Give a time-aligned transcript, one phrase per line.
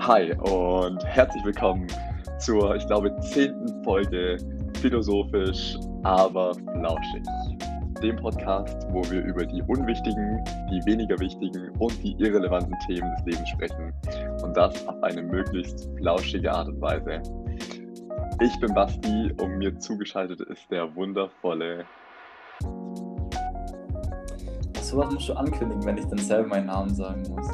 [0.00, 1.86] Hi und herzlich willkommen
[2.38, 4.38] zur, ich glaube, zehnten Folge
[4.80, 7.22] Philosophisch, aber flauschig.
[8.02, 13.26] Dem Podcast, wo wir über die unwichtigen, die weniger wichtigen und die irrelevanten Themen des
[13.26, 13.92] Lebens sprechen.
[14.42, 17.20] Und das auf eine möglichst flauschige Art und Weise.
[18.40, 21.84] Ich bin Basti und mir zugeschaltet ist der wundervolle.
[24.80, 27.48] Sowas musst du ankündigen, wenn ich dann selber meinen Namen sagen muss.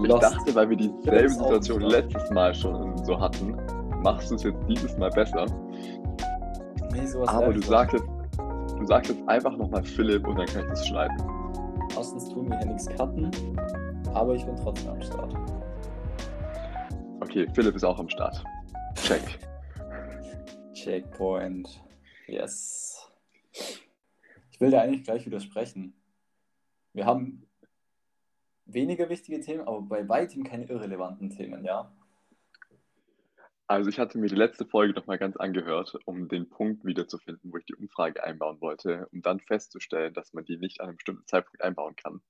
[0.00, 0.22] Ich Lost.
[0.22, 3.56] dachte, weil wir dieselbe Situation letztes Mal schon so hatten,
[4.02, 5.46] machst du es jetzt dieses Mal besser.
[6.92, 8.08] Nee, sowas Aber du ich sagst jetzt,
[8.78, 11.16] du sagst jetzt einfach nochmal Philipp und dann kann ich das schneiden.
[11.94, 13.30] Erstens tun wir hier nichts cutten,
[14.14, 15.34] aber ich bin trotzdem am Start.
[17.20, 18.42] Okay, Philipp ist auch am Start.
[18.94, 19.22] Check.
[20.74, 21.80] Checkpoint.
[22.26, 23.08] Yes.
[24.50, 25.94] Ich will dir eigentlich gleich widersprechen.
[26.92, 27.46] Wir haben
[28.66, 31.92] weniger wichtige Themen, aber bei weitem keine irrelevanten Themen, ja?
[33.66, 37.56] Also ich hatte mir die letzte Folge nochmal ganz angehört, um den Punkt wiederzufinden, wo
[37.56, 41.26] ich die Umfrage einbauen wollte, um dann festzustellen, dass man die nicht an einem bestimmten
[41.26, 42.20] Zeitpunkt einbauen kann.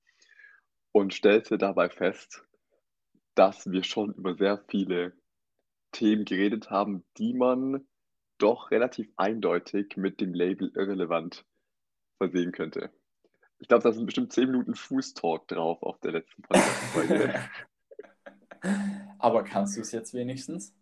[0.92, 2.44] Und stellte dabei fest,
[3.34, 5.14] dass wir schon über sehr viele
[5.90, 7.88] Themen geredet haben, die man
[8.38, 11.44] doch relativ eindeutig mit dem Label irrelevant
[12.18, 12.90] versehen könnte.
[13.62, 17.48] Ich glaube, da sind bestimmt 10 Minuten Fußtalk drauf auf der letzten Podcast-Folge.
[19.20, 20.74] Aber kannst du es jetzt wenigstens?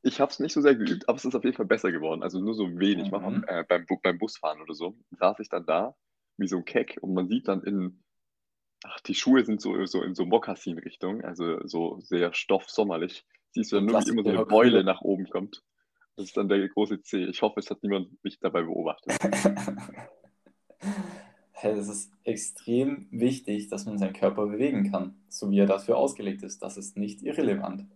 [0.00, 2.22] Ich habe es nicht so sehr geübt, aber es ist auf jeden Fall besser geworden.
[2.22, 3.10] Also nur so wenig.
[3.10, 3.10] Mhm.
[3.10, 5.94] Manchmal, äh, beim, beim Busfahren oder so saß ich dann da
[6.38, 8.02] wie so ein Keck und man sieht dann in,
[8.84, 13.26] ach, die Schuhe sind so, so in so Mokassin-Richtung, also so sehr stoffsommerlich.
[13.50, 15.62] Siehst du dann nur, wie immer so eine Beule nach oben kommt.
[16.16, 17.26] Das ist dann der große C.
[17.26, 19.18] Ich hoffe, es hat niemand mich dabei beobachtet.
[21.62, 25.96] Hey, es ist extrem wichtig, dass man seinen Körper bewegen kann, so wie er dafür
[25.96, 26.60] ausgelegt ist.
[26.60, 27.86] Das ist nicht irrelevant.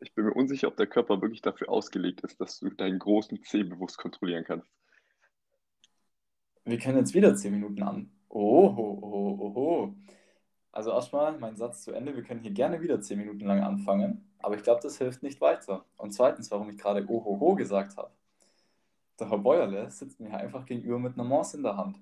[0.00, 3.42] Ich bin mir unsicher, ob der Körper wirklich dafür ausgelegt ist, dass du deinen großen
[3.42, 4.66] C bewusst kontrollieren kannst.
[6.64, 8.10] Wir können jetzt wieder 10 Minuten an.
[8.30, 9.94] Oho, oho, oho.
[10.72, 12.16] Also erstmal mein Satz zu Ende.
[12.16, 15.42] Wir können hier gerne wieder 10 Minuten lang anfangen, aber ich glaube, das hilft nicht
[15.42, 15.84] weiter.
[15.98, 18.12] Und zweitens, warum ich gerade ohoho gesagt habe.
[19.18, 21.98] Der Herr Bäuerle sitzt mir hier einfach gegenüber mit einer Mons in der Hand.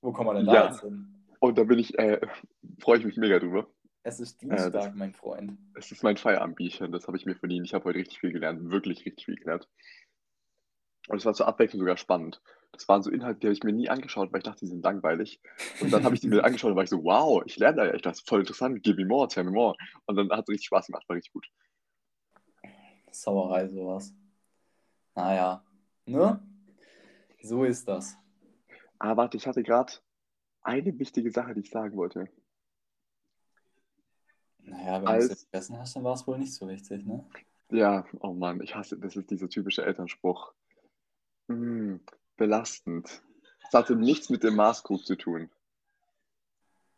[0.00, 0.66] Wo kommen wir denn da Ja.
[0.66, 1.14] jetzt hin?
[1.40, 2.20] Und da bin ich, äh,
[2.80, 3.68] freue ich mich mega drüber.
[4.02, 5.58] Es ist das- Dienstag, mein Freund.
[5.74, 7.66] Es ist mein Feierabendbierchen, das habe ich mir verdient.
[7.66, 9.68] Ich habe heute richtig viel gelernt, wirklich richtig viel gelernt.
[11.08, 12.40] Und es war zur Abwechslung sogar spannend.
[12.72, 14.82] Das waren so Inhalte, die habe ich mir nie angeschaut, weil ich dachte, die sind
[14.84, 15.40] langweilig.
[15.80, 17.84] Und dann habe ich die mir angeschaut und war ich so, wow, ich lerne da
[17.86, 19.74] ja echt was, voll interessant, give me more, tell me more.
[20.06, 21.46] Und dann hat es richtig Spaß gemacht, war richtig gut.
[23.10, 24.14] Sauerei, sowas.
[25.14, 25.64] Naja,
[26.04, 26.42] ne?
[27.42, 28.16] So ist das.
[28.98, 29.92] Ah, warte, ich hatte gerade
[30.62, 32.28] eine wichtige Sache, die ich sagen wollte.
[34.58, 37.04] Naja, wenn du Als- es jetzt vergessen hast, dann war es wohl nicht so wichtig,
[37.06, 37.26] ne?
[37.70, 40.52] Ja, oh Mann, ich hasse, das ist dieser typische Elternspruch.
[41.48, 41.96] Mm,
[42.36, 43.22] belastend.
[43.66, 45.50] Es hatte nichts mit dem Maßkrug zu tun.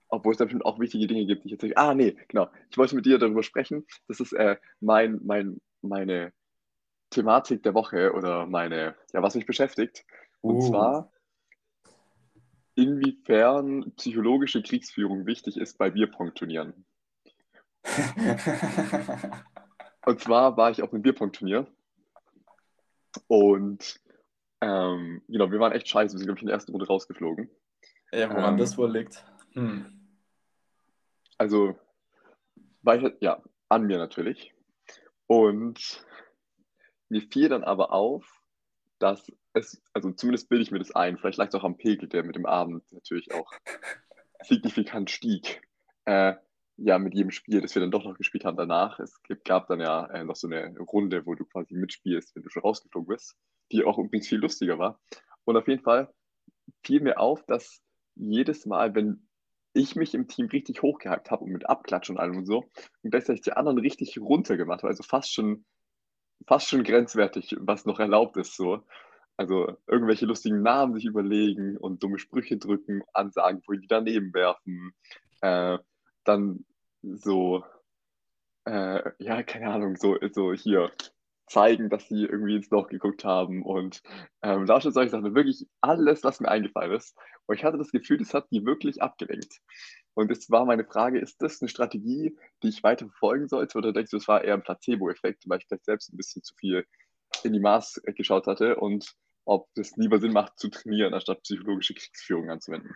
[0.08, 1.76] Obwohl es da bestimmt auch wichtige Dinge gibt, die ich jetzt.
[1.76, 2.48] Ah, nee, genau.
[2.70, 3.86] Ich wollte mit dir darüber sprechen.
[4.08, 6.32] Das ist äh, mein, mein, meine
[7.10, 10.04] Thematik der Woche oder meine, ja, was mich beschäftigt.
[10.40, 10.68] Und Uh.
[10.68, 11.12] zwar,
[12.82, 16.84] inwiefern psychologische Kriegsführung wichtig ist bei Bierpong-Turnieren.
[20.06, 21.66] Und zwar war ich auf einem Bierpong-Turnier
[23.26, 24.00] und
[24.60, 26.14] ähm, genau, wir waren echt scheiße.
[26.14, 27.50] Wir sind, glaube ich, in der ersten Runde rausgeflogen.
[28.12, 28.58] ja, woran Ähm.
[28.58, 29.24] das wohl liegt?
[29.52, 29.86] Hm.
[31.38, 31.78] Also,
[32.82, 34.54] war ich, ja, an mir natürlich.
[35.26, 36.04] Und
[37.08, 38.39] mir fiel dann aber auf,
[39.00, 42.08] dass es, also zumindest bilde ich mir das ein, vielleicht lag es auch am Pegel,
[42.08, 43.50] der mit dem Abend natürlich auch
[44.44, 45.62] signifikant stieg.
[46.04, 46.34] Äh,
[46.76, 48.98] ja, mit jedem Spiel, das wir dann doch noch gespielt haben danach.
[49.00, 52.42] Es gibt, gab dann ja äh, noch so eine Runde, wo du quasi mitspielst, wenn
[52.42, 53.36] du schon rausgeflogen bist,
[53.70, 54.98] die auch übrigens viel lustiger war.
[55.44, 56.12] Und auf jeden Fall
[56.82, 57.82] fiel mir auf, dass
[58.14, 59.28] jedes Mal, wenn
[59.74, 62.64] ich mich im Team richtig hochgehypt habe und mit Abklatsch und allem und so,
[63.02, 65.64] und gleichzeitig die anderen richtig runtergemacht habe, also fast schon,
[66.46, 68.82] fast schon grenzwertig, was noch erlaubt ist, so.
[69.36, 74.92] Also irgendwelche lustigen Namen sich überlegen und dumme Sprüche drücken, Ansagen, wo die daneben werfen,
[75.40, 75.78] äh,
[76.24, 76.66] dann
[77.02, 77.64] so,
[78.66, 80.92] äh, ja, keine Ahnung, so, so hier
[81.46, 84.02] zeigen, dass sie irgendwie ins Loch geguckt haben und
[84.42, 87.16] ähm, lauter solche Sachen, wirklich alles, was mir eingefallen ist.
[87.46, 89.60] Und ich hatte das Gefühl, das hat die wirklich abgelenkt.
[90.14, 93.92] Und jetzt war meine Frage, ist das eine Strategie, die ich weiter verfolgen sollte oder
[93.92, 96.84] denkst du, es war eher ein Placebo-Effekt, weil ich vielleicht selbst ein bisschen zu viel
[97.44, 99.14] in die Maß geschaut hatte und
[99.44, 102.94] ob es lieber Sinn macht, zu trainieren, anstatt psychologische Kriegsführung anzuwenden?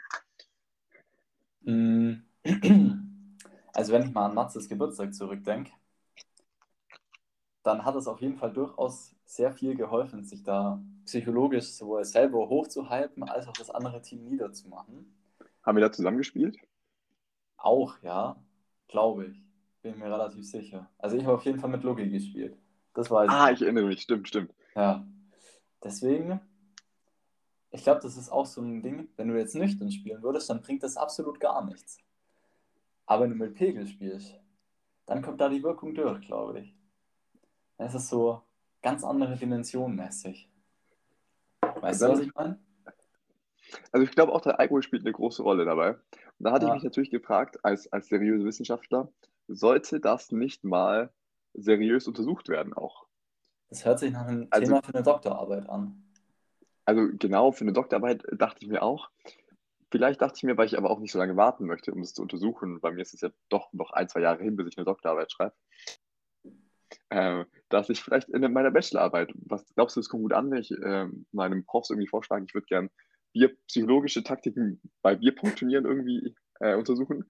[1.62, 2.14] Mm.
[3.76, 5.72] Also wenn ich mal an Matzes Geburtstag zurückdenke,
[7.64, 12.48] dann hat es auf jeden Fall durchaus sehr viel geholfen, sich da psychologisch sowohl selber
[12.48, 15.12] hochzuhalten, als auch das andere Team niederzumachen.
[15.64, 16.56] Haben wir da zusammengespielt?
[17.56, 18.36] Auch, ja,
[18.88, 19.42] glaube ich.
[19.82, 20.90] Bin mir relativ sicher.
[20.98, 22.56] Also ich habe auf jeden Fall mit Logi gespielt.
[22.94, 24.54] Das weiß ah, ich erinnere mich, stimmt, stimmt.
[24.74, 25.06] Ja.
[25.82, 26.40] Deswegen,
[27.70, 30.62] ich glaube, das ist auch so ein Ding, wenn du jetzt nüchtern spielen würdest, dann
[30.62, 31.98] bringt das absolut gar nichts.
[33.04, 34.40] Aber wenn du mit Pegel spielst,
[35.06, 36.74] dann kommt da die Wirkung durch, glaube ich.
[37.76, 38.40] Dann ist es so
[38.80, 40.48] ganz andere Dimension mäßig.
[41.60, 42.58] Weißt dann, du, was ich meine?
[43.92, 45.96] Also ich glaube auch, der Alkohol spielt eine große Rolle dabei.
[46.38, 46.70] Da hatte ja.
[46.70, 49.12] ich mich natürlich gefragt, als, als seriöser Wissenschaftler,
[49.48, 51.12] sollte das nicht mal
[51.54, 53.06] seriös untersucht werden auch?
[53.68, 56.02] Das hört sich nach einem also, Thema für eine Doktorarbeit an.
[56.84, 59.10] Also genau, für eine Doktorarbeit dachte ich mir auch.
[59.90, 62.14] Vielleicht dachte ich mir, weil ich aber auch nicht so lange warten möchte, um das
[62.14, 64.76] zu untersuchen, bei mir ist es ja doch noch ein, zwei Jahre hin, bis ich
[64.76, 65.54] eine Doktorarbeit schreibe,
[67.10, 70.58] äh, dass ich vielleicht in meiner Bachelorarbeit, was glaubst du, das kommt gut an, wenn
[70.58, 72.66] ich äh, meinem Prof irgendwie vorschlage, ich würde
[73.34, 77.24] gerne psychologische Taktiken bei Bierpunktturnieren irgendwie äh, untersuchen?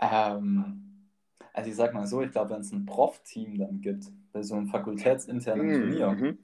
[0.00, 1.08] Ähm,
[1.52, 4.56] also ich sag mal so, ich glaube, wenn es ein Prof-Team dann gibt, bei so
[4.56, 6.38] einem fakultätsinternen mm, Turnier, mhm.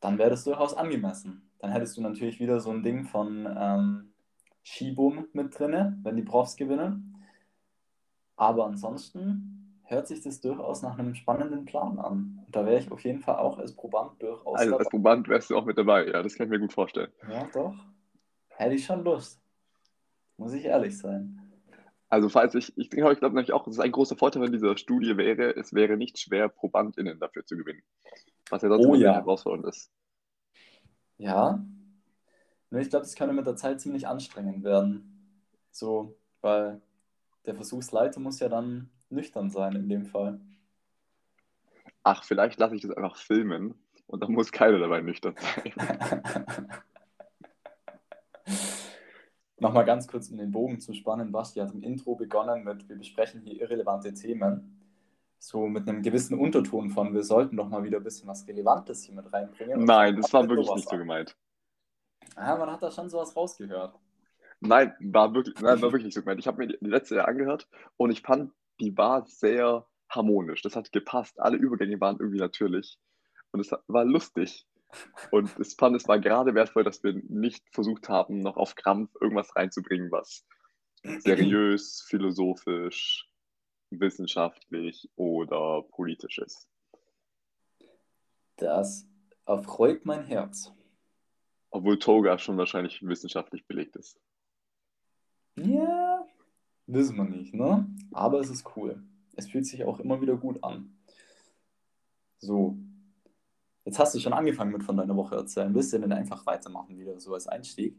[0.00, 1.50] dann wäre das durchaus angemessen.
[1.58, 4.12] Dann hättest du natürlich wieder so ein Ding von ähm,
[4.62, 7.16] Skibum mit drinne, wenn die Profs gewinnen.
[8.36, 12.42] Aber ansonsten hört sich das durchaus nach einem spannenden Plan an.
[12.46, 15.50] Und da wäre ich auf jeden Fall auch als Proband durchaus Also als Proband wärst
[15.50, 17.12] du auch mit dabei, ja, das kann ich mir gut vorstellen.
[17.30, 17.74] Ja, doch.
[18.48, 19.40] Hätte ich schon Lust.
[20.36, 21.40] Muss ich ehrlich sein.
[22.08, 24.52] Also falls ich, ich glaube ich glaub nämlich auch, es ist ein großer Vorteil in
[24.52, 27.82] dieser Studie wäre, es wäre nicht schwer, ProbandInnen dafür zu gewinnen.
[28.50, 29.14] Was ja sonst oh, ja.
[29.14, 29.90] herausfordernd ist.
[31.16, 31.64] Ja.
[32.70, 35.50] Nur ich glaube, das könnte mit der Zeit ziemlich anstrengend werden.
[35.70, 36.80] So, weil
[37.46, 40.40] der Versuchsleiter muss ja dann nüchtern sein in dem Fall.
[42.02, 43.74] Ach, vielleicht lasse ich das einfach filmen
[44.06, 45.72] und dann muss keiner dabei nüchtern sein.
[49.58, 51.32] Nochmal ganz kurz, um den Bogen zu spannen.
[51.32, 54.80] Basti hat im Intro begonnen mit, wir besprechen hier irrelevante Themen.
[55.38, 59.04] So mit einem gewissen Unterton von, wir sollten doch mal wieder ein bisschen was Relevantes
[59.04, 59.84] hier mit reinbringen.
[59.84, 61.36] Nein, das war wirklich nicht so gemeint.
[62.36, 63.98] Ja, man hat da schon sowas rausgehört.
[64.60, 66.40] Nein, war wirklich, nein, war wirklich nicht so gemeint.
[66.40, 70.62] Ich habe mir die letzte Jahr angehört und ich fand, die war sehr harmonisch.
[70.62, 71.38] Das hat gepasst.
[71.40, 72.98] Alle Übergänge waren irgendwie natürlich.
[73.52, 74.66] Und es war lustig.
[75.30, 79.10] Und ich fand, es war gerade wertvoll, dass wir nicht versucht haben, noch auf Krampf
[79.20, 80.46] irgendwas reinzubringen, was
[81.18, 83.28] seriös, philosophisch,
[83.90, 86.68] wissenschaftlich oder politisch ist.
[88.56, 89.06] Das
[89.46, 90.72] erfreut mein Herz.
[91.70, 94.20] Obwohl Toga schon wahrscheinlich wissenschaftlich belegt ist.
[95.56, 96.03] Ja,
[96.86, 97.86] wissen wir nicht, ne?
[98.12, 99.02] Aber es ist cool.
[99.36, 100.96] Es fühlt sich auch immer wieder gut an.
[102.38, 102.78] So,
[103.84, 105.74] Jetzt hast du schon angefangen mit von deiner Woche erzählen.
[105.74, 107.98] Willst du denn einfach weitermachen, wieder so als Einstieg?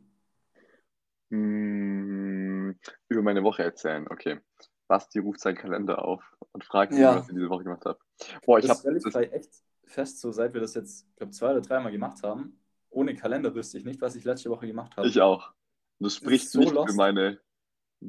[1.29, 2.71] Mm,
[3.07, 4.39] über meine Woche erzählen, okay.
[4.87, 7.15] Basti ruft seinen Kalender auf und fragt ihn, ja.
[7.15, 7.99] was ich diese Woche gemacht habe.
[8.45, 8.99] Boah, ich habe.
[8.99, 9.49] Das ich echt
[9.83, 12.59] fest, so seit wir das jetzt, glaube zwei oder dreimal gemacht haben.
[12.89, 15.07] Ohne Kalender wüsste ich nicht, was ich letzte Woche gemacht habe.
[15.07, 15.51] Ich auch.
[15.99, 16.91] Das spricht so nicht lost.
[16.91, 17.39] für meine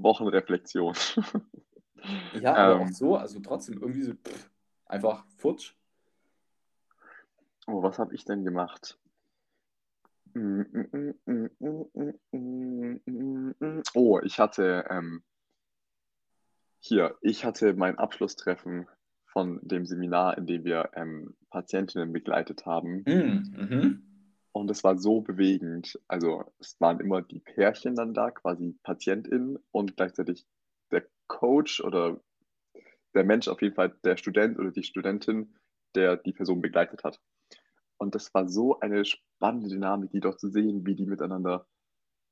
[0.02, 0.94] Wochenreflexion.
[2.40, 4.50] ja, aber ähm, auch so, also trotzdem irgendwie so pff,
[4.86, 5.74] einfach futsch.
[7.66, 8.98] Oh, was habe ich denn gemacht?
[13.94, 15.22] Oh, ich hatte ähm,
[16.78, 18.86] hier, ich hatte mein Abschlusstreffen
[19.26, 23.02] von dem Seminar, in dem wir ähm, Patientinnen begleitet haben.
[23.06, 24.05] Mhm.
[24.56, 26.00] Und es war so bewegend.
[26.08, 30.46] Also es waren immer die Pärchen dann da, quasi PatientInnen und gleichzeitig
[30.90, 32.18] der Coach oder
[33.12, 35.54] der Mensch, auf jeden Fall der Student oder die Studentin,
[35.94, 37.20] der die Person begleitet hat.
[37.98, 41.66] Und das war so eine spannende Dynamik, die dort zu sehen, wie die miteinander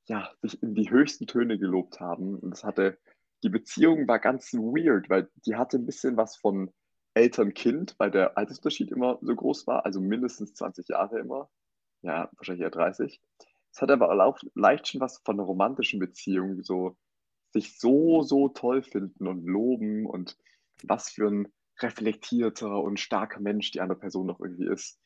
[0.07, 2.39] ja, sich in die höchsten Töne gelobt haben.
[2.39, 2.97] Und das hatte,
[3.43, 6.73] die Beziehung war ganz weird, weil die hatte ein bisschen was von
[7.13, 11.51] Eltern-Kind, weil der Altersunterschied immer so groß war, also mindestens 20 Jahre immer.
[12.05, 13.19] Ja, wahrscheinlich eher 30.
[13.71, 16.95] Es hat aber auch leicht schon was von einer romantischen Beziehung, so
[17.51, 20.37] sich so, so toll finden und loben und
[20.83, 21.47] was für ein
[21.79, 24.99] reflektierter und starker Mensch die andere Person noch irgendwie ist.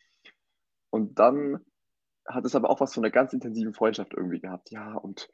[0.89, 1.65] Und dann
[2.27, 4.69] hat es aber auch was von einer ganz intensiven Freundschaft irgendwie gehabt.
[4.71, 5.29] Ja, und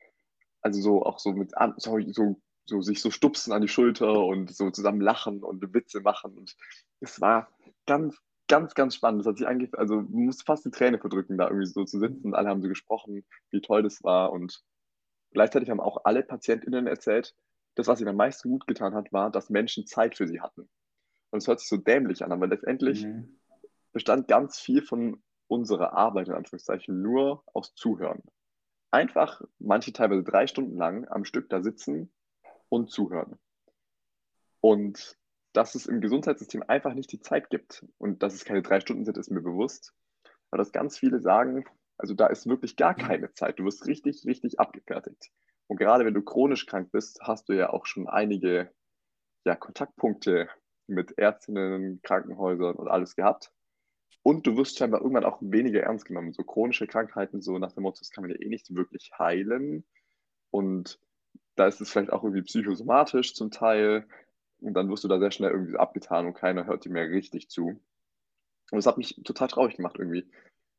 [0.61, 4.55] also so auch so mit so, so, so sich so stupsen an die Schulter und
[4.55, 6.37] so zusammen lachen und Witze machen.
[6.37, 6.55] Und
[6.99, 7.49] es war
[7.87, 9.21] ganz, ganz, ganz spannend.
[9.21, 11.99] Das hat sich eigentlich, also man muss fast die Träne verdrücken, da irgendwie so zu
[11.99, 12.33] sitzen.
[12.33, 14.31] Alle haben so gesprochen, wie toll das war.
[14.31, 14.63] Und
[15.31, 17.35] gleichzeitig haben auch alle PatientInnen erzählt,
[17.75, 20.69] das, was ihnen am meisten gut getan hat, war, dass Menschen Zeit für sie hatten.
[21.31, 23.37] Und es hört sich so dämlich an, aber letztendlich Mhm.
[23.91, 28.23] bestand ganz viel von unserer Arbeit, in Anführungszeichen, nur aus Zuhören.
[28.91, 32.11] Einfach manche teilweise drei Stunden lang am Stück da sitzen
[32.69, 33.37] und zuhören.
[34.61, 35.17] Und
[35.55, 39.05] dass es im Gesundheitssystem einfach nicht die Zeit gibt und dass es keine drei Stunden
[39.05, 39.93] sind, ist mir bewusst.
[40.51, 41.65] Aber dass ganz viele sagen,
[41.97, 43.59] also da ist wirklich gar keine Zeit.
[43.59, 45.31] Du wirst richtig, richtig abgefertigt.
[45.67, 48.71] Und gerade wenn du chronisch krank bist, hast du ja auch schon einige
[49.45, 50.49] ja, Kontaktpunkte
[50.87, 53.51] mit Ärztinnen, Krankenhäusern und alles gehabt.
[54.23, 56.33] Und du wirst scheinbar irgendwann auch weniger ernst genommen.
[56.33, 59.85] So chronische Krankheiten, so nach dem Motto, das kann man ja eh nicht wirklich heilen.
[60.51, 60.99] Und
[61.55, 64.07] da ist es vielleicht auch irgendwie psychosomatisch zum Teil.
[64.65, 67.49] Und dann wirst du da sehr schnell irgendwie abgetan und keiner hört dir mehr richtig
[67.49, 67.67] zu.
[67.67, 67.79] Und
[68.71, 70.27] das hat mich total traurig gemacht irgendwie.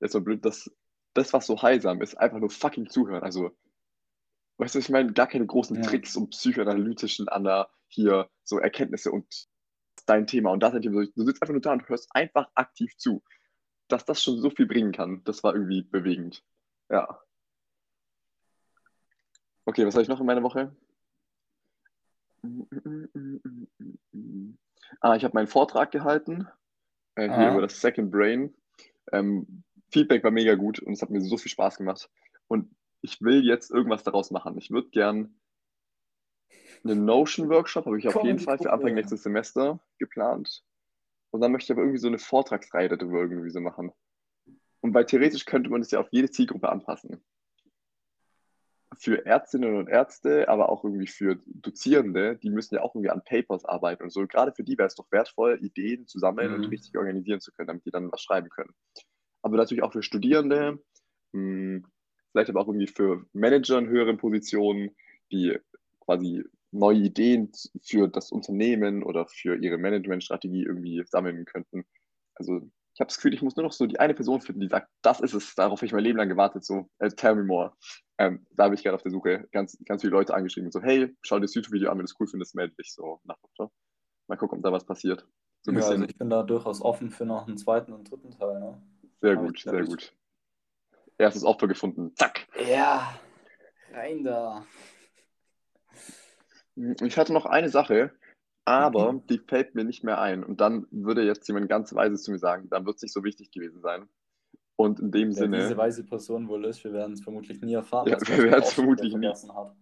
[0.00, 0.68] Jetzt so blöd, dass
[1.14, 3.22] das, was so heilsam ist, einfach nur fucking zuhören.
[3.22, 3.56] Also,
[4.58, 5.82] weißt du, ich meine, gar keine großen Ja.
[5.82, 9.46] Tricks und psychoanalytischen an der hier so Erkenntnisse und
[10.04, 11.06] dein Thema und das dein Thema.
[11.14, 13.22] Du sitzt einfach nur da und hörst einfach aktiv zu.
[13.86, 16.42] Dass das schon so viel bringen kann, das war irgendwie bewegend.
[16.90, 17.22] Ja.
[19.64, 20.74] Okay, was habe ich noch in meiner Woche?
[25.00, 26.48] Ah, ich habe meinen Vortrag gehalten,
[27.16, 27.52] äh, hier Aha.
[27.52, 28.54] über das Second Brain.
[29.12, 32.10] Ähm, Feedback war mega gut und es hat mir so viel Spaß gemacht.
[32.48, 34.58] Und ich will jetzt irgendwas daraus machen.
[34.58, 35.38] Ich würde gern
[36.84, 38.72] einen Notion-Workshop, habe ich auf Komm in jeden Fall für.
[38.72, 40.64] Anfang nächstes Semester geplant.
[41.30, 43.92] Und dann möchte ich aber irgendwie so eine Vortragsreihe darüber irgendwie so machen.
[44.80, 47.22] Und weil theoretisch könnte man das ja auf jede Zielgruppe anpassen.
[48.94, 53.22] Für Ärztinnen und Ärzte, aber auch irgendwie für Dozierende, die müssen ja auch irgendwie an
[53.24, 54.26] Papers arbeiten und so.
[54.26, 56.70] Gerade für die wäre es doch wertvoll, Ideen zu sammeln und Mhm.
[56.70, 58.70] richtig organisieren zu können, damit die dann was schreiben können.
[59.42, 60.78] Aber natürlich auch für Studierende,
[61.32, 61.82] mh,
[62.32, 64.96] vielleicht aber auch irgendwie für Manager in höheren Positionen,
[65.32, 65.58] die
[66.00, 67.50] quasi neue Ideen
[67.82, 71.84] für das Unternehmen oder für ihre Managementstrategie irgendwie sammeln könnten.
[72.34, 74.68] Also ich habe das Gefühl, ich muss nur noch so die eine Person finden, die
[74.68, 77.44] sagt, das ist es, darauf habe ich mein Leben lang gewartet, so, äh, tell me
[77.44, 77.74] more.
[78.16, 81.14] Ähm, da bin ich gerade auf der Suche, ganz, ganz viele Leute angeschrieben, so, hey,
[81.20, 83.70] schau dir das YouTube-Video an, wenn du es cool findest, melde dich so nach Motto.
[84.28, 85.28] Mal gucken, ob da was passiert.
[85.60, 88.30] So ein Ja, also ich bin da durchaus offen für noch einen zweiten und dritten
[88.30, 88.60] Teil.
[88.60, 88.82] Ne?
[89.20, 90.16] sehr ich gut, sehr gut.
[91.18, 92.48] Erstes Opfer gefunden, zack.
[92.66, 93.14] Ja,
[93.92, 94.64] rein da.
[97.02, 98.12] Ich hatte noch eine Sache,
[98.66, 100.44] aber die fällt mir nicht mehr ein.
[100.44, 103.24] Und dann würde jetzt jemand ganz Weises zu mir sagen, dann wird es nicht so
[103.24, 104.08] wichtig gewesen sein.
[104.74, 107.72] Und in dem Wer Sinne, diese weise Person wohl ist, wir werden es vermutlich nie
[107.72, 108.08] erfahren.
[108.08, 109.26] Ja, wir werden es vermutlich nie.
[109.26, 109.74] hat.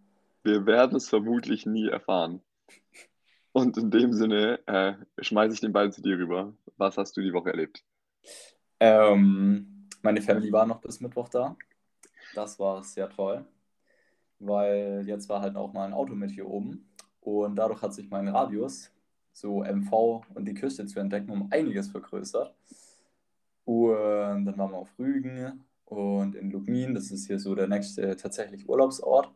[0.44, 2.40] wir werden es vermutlich nie erfahren.
[3.50, 6.54] Und in dem Sinne äh, schmeiße ich den Ball zu dir rüber.
[6.76, 7.82] Was hast du die Woche erlebt?
[8.78, 11.56] Ähm, meine Family war noch bis Mittwoch da.
[12.34, 13.44] Das war sehr toll,
[14.38, 16.93] weil jetzt war halt auch mal ein Auto mit hier oben
[17.24, 18.92] und dadurch hat sich mein Radius,
[19.32, 22.54] so MV und die Küste zu entdecken, um einiges vergrößert.
[23.66, 28.16] Und dann waren wir auf Rügen und in Lubmin, das ist hier so der nächste
[28.16, 29.30] tatsächlich Urlaubsort.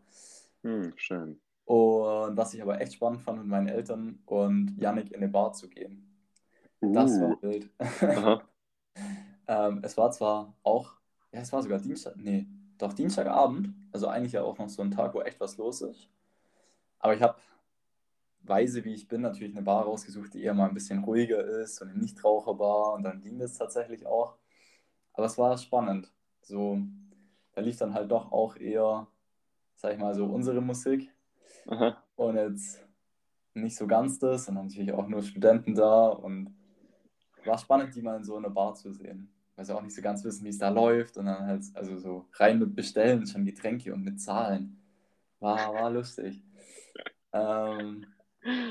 [0.63, 1.41] Hm, schön.
[1.67, 5.53] Und was ich aber echt spannend fand, mit meinen Eltern und Yannick in eine Bar
[5.53, 6.05] zu gehen.
[6.93, 7.71] Das Uh, war wild.
[8.07, 8.43] aha.
[9.47, 10.95] Ähm, es war zwar auch,
[11.33, 12.47] ja, es war sogar Dienstag, nee,
[12.79, 16.11] doch Dienstagabend, also eigentlich ja auch noch so ein Tag, wo echt was los ist.
[17.01, 17.39] Aber ich habe,
[18.49, 21.77] weise wie ich bin, natürlich eine Bar rausgesucht, die eher mal ein bisschen ruhiger ist,
[21.77, 24.37] so eine Nichtraucherbar und dann ging das tatsächlich auch.
[25.13, 26.13] Aber es war spannend.
[26.43, 26.81] So,
[27.53, 29.07] da lief dann halt doch auch eher,
[29.75, 31.13] sag ich mal, so unsere Musik
[31.67, 32.03] Aha.
[32.17, 32.85] und jetzt
[33.55, 36.55] nicht so ganz das, sondern natürlich auch nur Studenten da und
[37.45, 39.33] war spannend, die mal in so einer Bar zu sehen.
[39.57, 41.97] Weil sie auch nicht so ganz wissen, wie es da läuft und dann halt, also
[41.99, 44.81] so rein mit Bestellen, schon Getränke und mit Zahlen.
[45.41, 46.43] War, war lustig.
[47.33, 48.07] Ähm,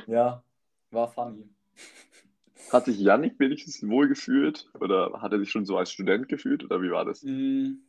[0.08, 0.44] ja,
[0.92, 1.50] war funny.
[2.72, 4.70] Hat sich Yannick wenigstens wohl gefühlt?
[4.80, 6.64] Oder hat er sich schon so als Student gefühlt?
[6.64, 7.24] Oder wie war das?
[7.24, 7.84] Mm,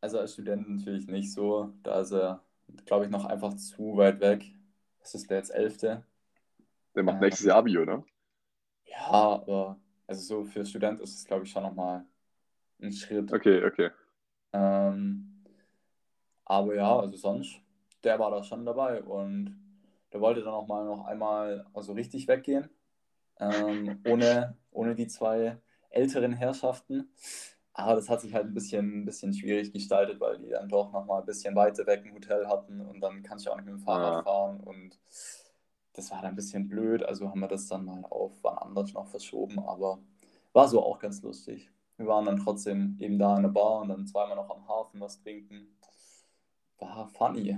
[0.00, 1.72] Also als Student natürlich nicht so.
[1.82, 2.42] Da ist er,
[2.86, 4.44] glaube ich, noch einfach zu weit weg.
[5.00, 6.04] Was ist der jetzt, Elfte?
[6.94, 7.20] Der macht Ja.
[7.20, 8.04] nächstes Jahr Abi, oder?
[8.84, 12.04] Ja, aber also so für Student ist es, glaube ich, schon nochmal
[12.80, 13.32] ein Schritt.
[13.32, 13.90] Okay, okay.
[14.52, 15.44] Ähm,
[16.44, 17.60] aber ja, also sonst,
[18.04, 19.67] der war da schon dabei und
[20.12, 22.68] der wollte dann auch mal noch einmal also richtig weggehen,
[23.40, 25.58] ähm, ohne, ohne die zwei
[25.90, 27.10] älteren Herrschaften.
[27.74, 30.92] Aber das hat sich halt ein bisschen, ein bisschen schwierig gestaltet, weil die dann doch
[30.92, 33.74] nochmal ein bisschen weiter weg ein Hotel hatten und dann kannst du auch nicht mit
[33.74, 34.22] dem Fahrrad Ah.
[34.24, 34.98] fahren und
[35.94, 38.92] das war dann ein bisschen blöd, also haben wir das dann mal auf wann anders
[38.94, 40.00] noch verschoben, aber
[40.52, 41.70] war so auch ganz lustig.
[41.96, 45.00] Wir waren dann trotzdem eben da in der Bar und dann zweimal noch am Hafen
[45.00, 45.68] was trinken.
[46.80, 47.56] War funny.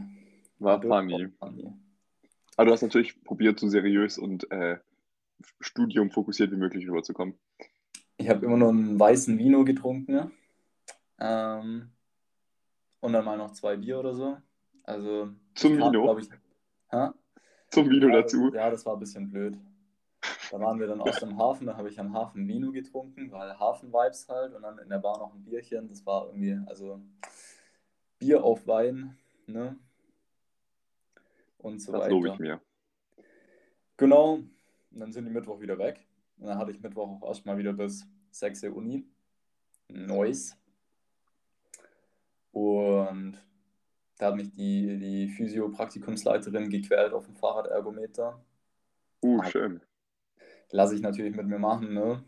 [0.59, 1.29] War funny.
[1.39, 1.73] funny.
[2.61, 4.77] Aber du hast natürlich probiert, so seriös und äh,
[5.61, 7.39] Studium fokussiert wie möglich rüberzukommen.
[8.19, 10.31] Ich habe immer nur einen weißen Vino getrunken.
[11.19, 11.91] Ähm,
[13.01, 14.37] und dann mal noch zwei Bier oder so.
[14.83, 16.19] Also Zum Vino?
[16.19, 16.29] ich,
[16.91, 17.09] hä?
[17.71, 18.53] Zum Video Ja, dazu.
[18.53, 19.57] ja, das war ein bisschen blöd.
[20.51, 23.59] Da waren wir dann aus dem Hafen, da habe ich am Hafen Vino getrunken, weil
[23.59, 25.89] Hafen-Vibes halt und dann in der Bar noch ein Bierchen.
[25.89, 27.01] Das war irgendwie, also
[28.19, 29.79] Bier auf Wein, ne?
[31.63, 32.11] Und so Das weiter.
[32.11, 32.61] lobe ich mir.
[33.97, 34.35] Genau.
[34.35, 34.51] Und
[35.01, 36.07] dann sind die Mittwoch wieder weg.
[36.39, 39.05] Und dann hatte ich Mittwoch auch erstmal wieder bis 6 Uhr Uni.
[39.89, 40.57] Neues.
[42.53, 43.39] Und
[44.19, 48.41] da hat mich die, die Physio-Praktikumsleiterin gequält auf dem Fahrradergometer.
[49.23, 49.45] Uh, Ah.
[49.51, 49.81] schön.
[50.71, 52.23] Lasse ich natürlich mit mir machen, ne?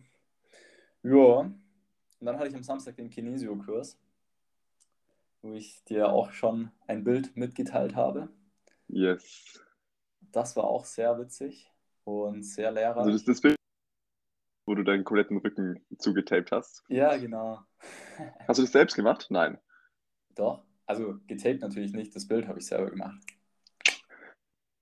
[1.02, 1.38] Ja.
[1.40, 1.60] Und
[2.20, 3.98] dann hatte ich am Samstag den Kinesio-Kurs,
[5.42, 8.28] wo ich dir auch schon ein Bild mitgeteilt habe.
[8.92, 9.60] Yes.
[10.20, 11.70] Das war auch sehr witzig
[12.04, 12.98] und sehr lehrreich.
[12.98, 13.56] Also das ist das Bild,
[14.66, 16.84] wo du deinen kompletten Rücken zugetaped hast.
[16.88, 17.60] Ja, genau.
[18.46, 19.26] Hast du das selbst gemacht?
[19.30, 19.58] Nein.
[20.34, 20.62] Doch.
[20.86, 23.18] Also getaped natürlich nicht, das Bild habe ich selber gemacht.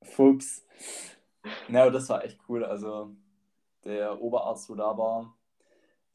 [0.02, 0.66] Fuchs.
[1.68, 2.64] Na, aber das war echt cool.
[2.64, 3.14] Also
[3.84, 5.36] der Oberarzt, wo da war,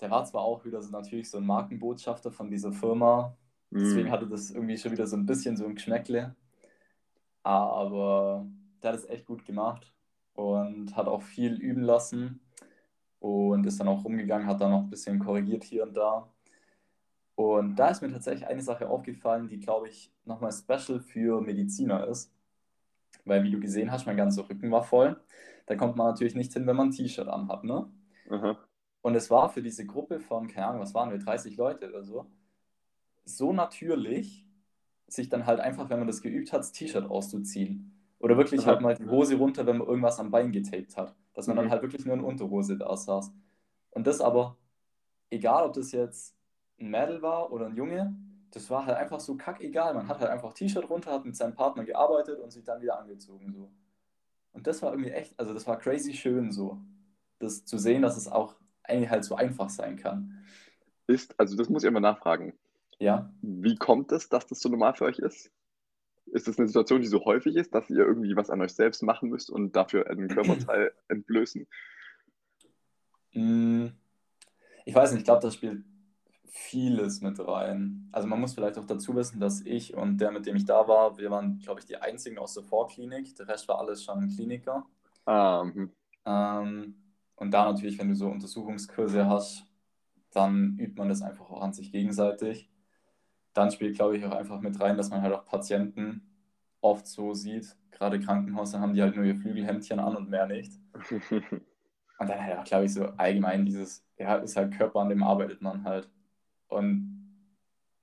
[0.01, 3.37] der war zwar auch wieder so natürlich so ein Markenbotschafter von dieser Firma.
[3.71, 4.11] Deswegen Mm.
[4.11, 6.35] hatte das irgendwie schon wieder so ein bisschen so ein Geschmäckle.
[7.45, 8.47] Aber
[8.81, 9.93] der hat es echt gut gemacht
[10.33, 12.39] und hat auch viel üben lassen
[13.19, 16.27] und ist dann auch rumgegangen, hat dann noch ein bisschen korrigiert hier und da.
[17.35, 22.07] Und da ist mir tatsächlich eine Sache aufgefallen, die, glaube ich, nochmal special für Mediziner
[22.07, 22.33] ist.
[23.25, 25.15] Weil, wie du gesehen hast, mein ganzer Rücken war voll.
[25.67, 27.87] Da kommt man natürlich nicht hin, wenn man ein T-Shirt anhat, ne?
[28.31, 28.57] Aha.
[29.03, 32.03] Und es war für diese Gruppe von, keine Ahnung, was waren wir, 30 Leute oder
[32.03, 32.25] so,
[33.23, 34.44] so natürlich,
[35.07, 37.91] sich dann halt einfach, wenn man das geübt hat, das T-Shirt auszuziehen.
[38.19, 38.67] Oder wirklich Aha.
[38.67, 41.15] halt mal die Hose runter, wenn man irgendwas am Bein getaped hat.
[41.33, 41.61] Dass man Mhm.
[41.61, 43.31] dann halt wirklich nur in Unterhose da saß.
[43.91, 44.57] Und das aber,
[45.29, 46.35] egal ob das jetzt
[46.79, 48.15] ein Mädel war oder ein Junge,
[48.51, 49.93] das war halt einfach so kackegal.
[49.93, 52.97] Man hat halt einfach T-Shirt runter, hat mit seinem Partner gearbeitet und sich dann wieder
[52.99, 53.51] angezogen.
[53.51, 53.69] So.
[54.53, 56.79] Und das war irgendwie echt, also das war crazy schön so.
[57.39, 60.45] Das zu sehen, dass es auch eigentlich halt so einfach sein kann.
[61.07, 62.53] Ist, also das muss ich immer nachfragen.
[62.99, 63.33] Ja.
[63.41, 65.51] Wie kommt es, dass das so normal für euch ist?
[66.27, 69.03] Ist das eine Situation, die so häufig ist, dass ihr irgendwie was an euch selbst
[69.03, 71.67] machen müsst und dafür einen Körperteil entblößen?
[73.33, 73.87] Mm,
[74.85, 75.83] Ich weiß nicht, ich glaube, das spielt
[76.45, 78.09] vieles mit rein.
[78.11, 80.87] Also man muss vielleicht auch dazu wissen, dass ich und der, mit dem ich da
[80.87, 83.35] war, wir waren, glaube ich, die einzigen aus der Vorklinik.
[83.35, 84.85] Der Rest war alles schon Kliniker.
[85.25, 85.91] Ah, mhm.
[86.25, 86.95] Ähm,
[87.35, 89.65] und da natürlich, wenn du so Untersuchungskurse hast,
[90.31, 92.69] dann übt man das einfach auch an sich gegenseitig.
[93.55, 96.21] Dann spielt, glaube ich, auch einfach mit rein, dass man halt auch Patienten
[96.81, 97.75] oft so sieht.
[97.91, 100.73] Gerade Krankenhäuser haben die halt nur ihr Flügelhemdchen an und mehr nicht.
[102.17, 105.21] Und dann halt auch, glaube ich, so allgemein dieses, ja, ist halt Körper, an dem
[105.21, 106.09] arbeitet man halt.
[106.69, 107.25] Und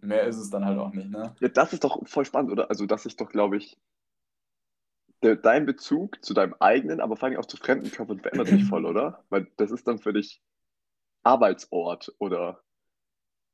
[0.00, 1.34] mehr ist es dann halt auch nicht, ne?
[1.40, 2.68] Ja, das ist doch voll spannend, oder?
[2.68, 3.78] Also, das ist doch, glaube ich,
[5.22, 8.64] der, dein Bezug zu deinem eigenen, aber vor allem auch zu fremden Körpern verändert sich
[8.68, 9.24] voll, oder?
[9.30, 10.42] Weil das ist dann für dich
[11.22, 12.62] Arbeitsort oder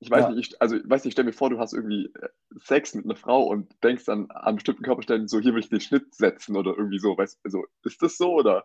[0.00, 0.30] ich weiß Ja.
[0.30, 2.28] nicht, ich, also ich weiß nicht, stell mir vor, du hast irgendwie äh,
[2.60, 5.80] Sex mit einer Frau und denkst dann an bestimmten Körperstellen, so hier will ich den
[5.80, 8.64] Schnitt setzen oder irgendwie so, weißt also, ist das so oder?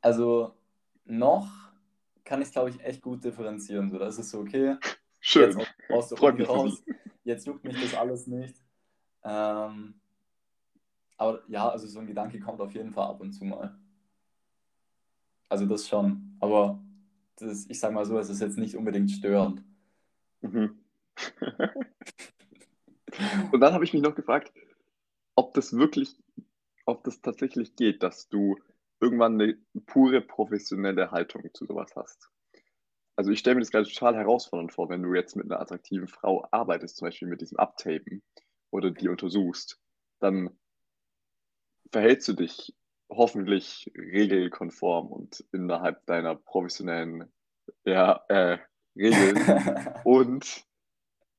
[0.00, 0.54] Also
[1.04, 1.48] noch
[2.24, 3.90] kann ich, glaube ich, echt gut differenzieren.
[3.90, 4.76] So, da ist es so, okay,
[5.20, 5.58] Schön.
[5.58, 6.82] jetzt aus, der Freut mich raus,
[7.24, 8.54] jetzt juckt mich das alles nicht.
[9.24, 10.00] Ähm,
[11.16, 13.76] aber ja, also so ein Gedanke kommt auf jeden Fall ab und zu mal.
[15.48, 16.36] Also das schon.
[16.40, 16.80] Aber
[17.36, 19.62] das, ich sag mal so, es ist jetzt nicht unbedingt störend.
[20.40, 20.78] Mhm.
[23.52, 24.52] Und dann habe ich mich noch gefragt,
[25.34, 26.16] ob das wirklich,
[26.84, 28.58] ob das tatsächlich geht, dass du
[29.00, 32.30] irgendwann eine pure professionelle Haltung zu sowas hast.
[33.16, 36.08] Also ich stelle mir das gerade total herausfordernd vor, wenn du jetzt mit einer attraktiven
[36.08, 38.22] Frau arbeitest, zum Beispiel mit diesem Abtapen
[38.70, 39.80] oder die untersuchst,
[40.18, 40.50] dann
[41.90, 42.74] verhältst du dich
[43.08, 47.32] hoffentlich regelkonform und innerhalb deiner professionellen
[47.84, 48.58] ja, äh,
[48.96, 49.36] Regeln.
[50.04, 50.66] Und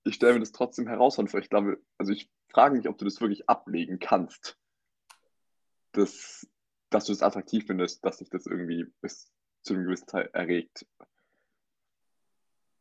[0.03, 1.39] ich stelle mir das trotzdem herausfordernd vor.
[1.39, 4.57] Ich glaube, also ich frage mich, ob du das wirklich ablegen kannst.
[5.91, 6.47] Das,
[6.89, 9.31] dass du es attraktiv findest, dass sich das irgendwie bis
[9.63, 10.85] zu einem gewissen Teil erregt.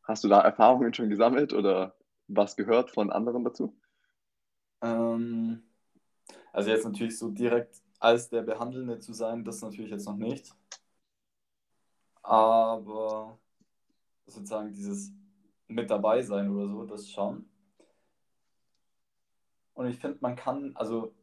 [0.05, 1.96] Hast du da Erfahrungen schon gesammelt oder
[2.29, 3.77] was gehört von anderen dazu?
[4.83, 5.62] Ähm,
[6.53, 10.55] also jetzt natürlich so direkt als der Behandelnde zu sein, das natürlich jetzt noch nicht.
[12.23, 13.39] Aber
[14.27, 15.13] sozusagen dieses
[15.69, 17.49] mit dabei sein oder so, das schon.
[19.75, 21.15] Und ich finde, man kann, also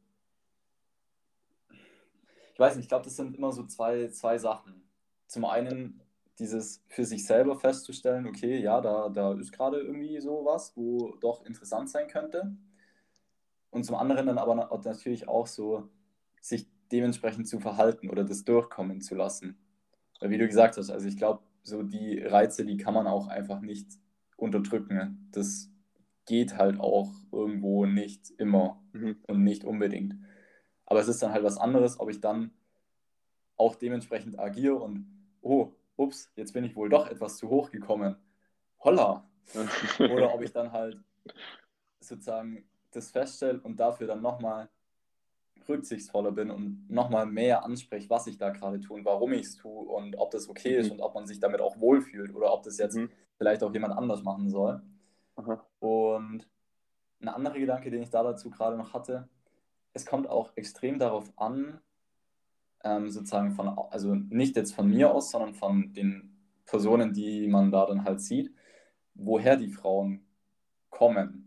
[2.54, 4.88] ich weiß nicht, ich glaube, das sind immer so zwei, zwei Sachen.
[5.28, 6.02] Zum einen
[6.40, 11.46] dieses für sich selber festzustellen, okay, ja, da, da ist gerade irgendwie sowas, wo doch
[11.46, 12.56] interessant sein könnte.
[13.72, 15.90] Und zum anderen dann aber natürlich auch so,
[16.44, 19.58] sich dementsprechend zu verhalten oder das durchkommen zu lassen.
[20.20, 23.28] Weil wie du gesagt hast, also ich glaube, so die Reize, die kann man auch
[23.28, 23.88] einfach nicht
[24.36, 25.30] unterdrücken.
[25.32, 25.70] Das
[26.26, 29.16] geht halt auch irgendwo nicht immer mhm.
[29.28, 30.16] und nicht unbedingt.
[30.86, 32.52] Aber es ist dann halt was anderes, ob ich dann
[33.56, 35.08] auch dementsprechend agiere und,
[35.42, 38.18] oh, ups, jetzt bin ich wohl doch etwas zu hoch gekommen.
[38.80, 39.30] Holla!
[39.98, 41.02] Oder ob ich dann halt
[42.02, 44.70] sozusagen das feststelle und dafür dann nochmal
[45.68, 49.56] rücksichtsvoller bin und nochmal mehr anspreche, was ich da gerade tue und warum ich es
[49.56, 50.94] tue und ob das okay ist mhm.
[50.94, 53.10] und ob man sich damit auch wohlfühlt oder ob das jetzt mhm.
[53.38, 54.82] vielleicht auch jemand anders machen soll.
[55.36, 55.66] Aha.
[55.80, 56.48] Und
[57.22, 59.28] ein anderer Gedanke, den ich da dazu gerade noch hatte,
[59.94, 61.80] es kommt auch extrem darauf an,
[62.84, 66.34] ähm, sozusagen von, also nicht jetzt von mir aus, sondern von den
[66.66, 68.54] Personen, die man da dann halt sieht,
[69.14, 70.26] woher die Frauen
[70.90, 71.43] kommen.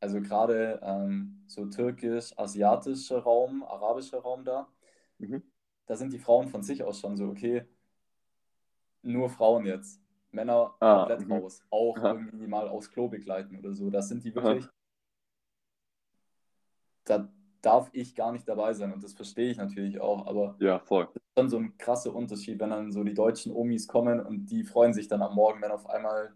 [0.00, 4.66] Also gerade ähm, so türkisch, asiatischer Raum, arabischer Raum da,
[5.18, 5.42] mhm.
[5.86, 7.66] da sind die Frauen von sich aus schon so, okay,
[9.02, 10.00] nur Frauen jetzt.
[10.32, 11.36] Männer ah, komplett mh.
[11.36, 11.64] raus.
[11.70, 12.12] Auch Aha.
[12.12, 13.90] irgendwie mal aufs Klo begleiten oder so.
[13.90, 14.64] Das sind die wirklich.
[14.64, 14.72] Aha.
[17.04, 17.28] Da
[17.62, 21.06] darf ich gar nicht dabei sein und das verstehe ich natürlich auch, aber ja, voll.
[21.12, 24.46] das ist schon so ein krasser Unterschied, wenn dann so die deutschen Omis kommen und
[24.46, 26.32] die freuen sich dann am Morgen, wenn auf einmal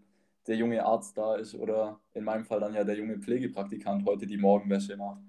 [0.47, 4.27] der junge Arzt da ist oder in meinem Fall dann ja der junge Pflegepraktikant heute
[4.27, 5.21] die Morgenwäsche macht.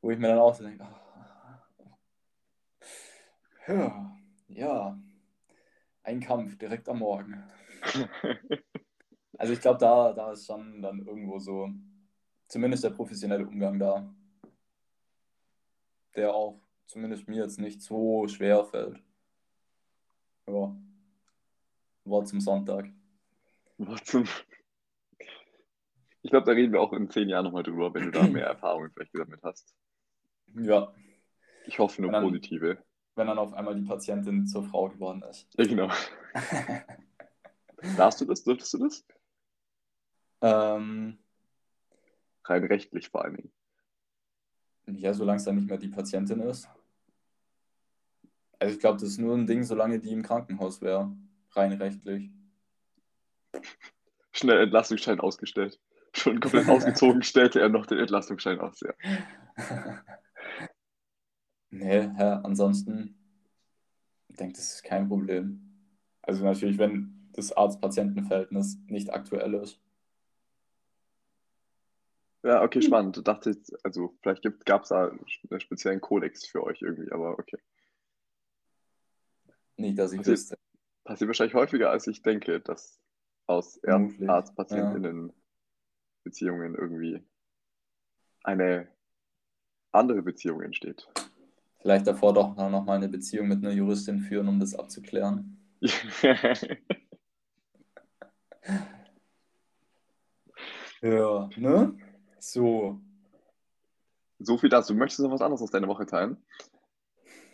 [0.00, 0.86] Wo ich mir dann auch so denke,
[3.68, 4.16] ja,
[4.48, 4.98] ja,
[6.02, 7.42] ein Kampf direkt am Morgen.
[9.38, 11.70] also ich glaube, da, da ist schon dann irgendwo so,
[12.48, 14.12] zumindest der professionelle Umgang da,
[16.14, 19.02] der auch zumindest mir jetzt nicht so schwer fällt.
[20.46, 20.76] Ja.
[22.04, 22.90] Wort zum Sonntag.
[26.22, 28.46] Ich glaube, da reden wir auch in zehn Jahren nochmal drüber, wenn du da mehr
[28.46, 29.74] Erfahrungen vielleicht damit hast.
[30.54, 30.94] Ja.
[31.66, 32.74] Ich hoffe nur wenn positive.
[32.76, 32.84] Dann,
[33.16, 35.48] wenn dann auf einmal die Patientin zur Frau geworden ist.
[35.56, 35.90] Ja, genau.
[37.96, 38.44] Darfst du das?
[38.44, 39.04] Dürftest du das?
[40.42, 41.18] Ähm,
[42.44, 43.52] Rein rechtlich vor allen Dingen.
[44.86, 46.68] Ja, solange es dann nicht mehr die Patientin ist.
[48.58, 51.16] Also ich glaube, das ist nur ein Ding, solange die im Krankenhaus wäre.
[51.52, 52.30] Rein rechtlich.
[54.32, 55.78] Schnell Entlastungsschein ausgestellt.
[56.14, 58.92] Schon komplett ausgezogen, stellte er noch den Entlastungsschein aus, ja.
[61.70, 63.18] nee, ja, ansonsten,
[64.28, 65.72] ich denke, das ist kein Problem.
[66.20, 69.80] Also natürlich, wenn das Arzt-Patienten-Verhältnis nicht aktuell ist.
[72.44, 73.16] Ja, okay, spannend.
[73.16, 77.58] Ich dachte, also vielleicht gab es da einen speziellen Kodex für euch irgendwie, aber okay.
[79.76, 80.58] Nicht, dass ich passiert, wüsste.
[81.04, 83.01] Passiert wahrscheinlich häufiger, als ich denke, dass
[83.46, 86.80] aus Arzt-Patientinnen-Beziehungen ja.
[86.80, 87.22] irgendwie
[88.44, 88.88] eine
[89.92, 91.08] andere Beziehung entsteht.
[91.80, 95.58] Vielleicht davor doch noch mal eine Beziehung mit einer Juristin führen, um das abzuklären.
[101.02, 101.98] ja, ne?
[102.38, 103.00] So.
[104.38, 104.94] So viel dazu.
[104.94, 106.36] Möchtest du noch was anderes aus deiner Woche teilen?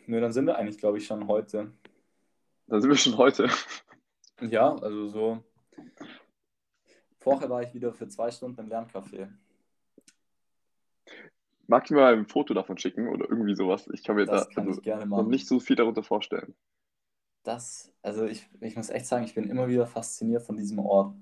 [0.06, 1.72] Nö, dann sind wir eigentlich, glaube ich, schon heute.
[2.66, 3.48] Dann sind wir schon heute.
[4.40, 5.42] Ja, also so.
[7.18, 9.28] Vorher war ich wieder für zwei Stunden im Lerncafé.
[11.66, 13.88] Magst du mir mal ein Foto davon schicken oder irgendwie sowas?
[13.92, 15.28] Ich kann mir das da also, machen.
[15.28, 16.54] nicht so viel darunter vorstellen.
[17.42, 21.14] Das, also ich, ich muss echt sagen, ich bin immer wieder fasziniert von diesem Ort.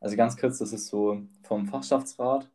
[0.00, 2.50] Also ganz kurz, das ist so vom Fachschaftsrat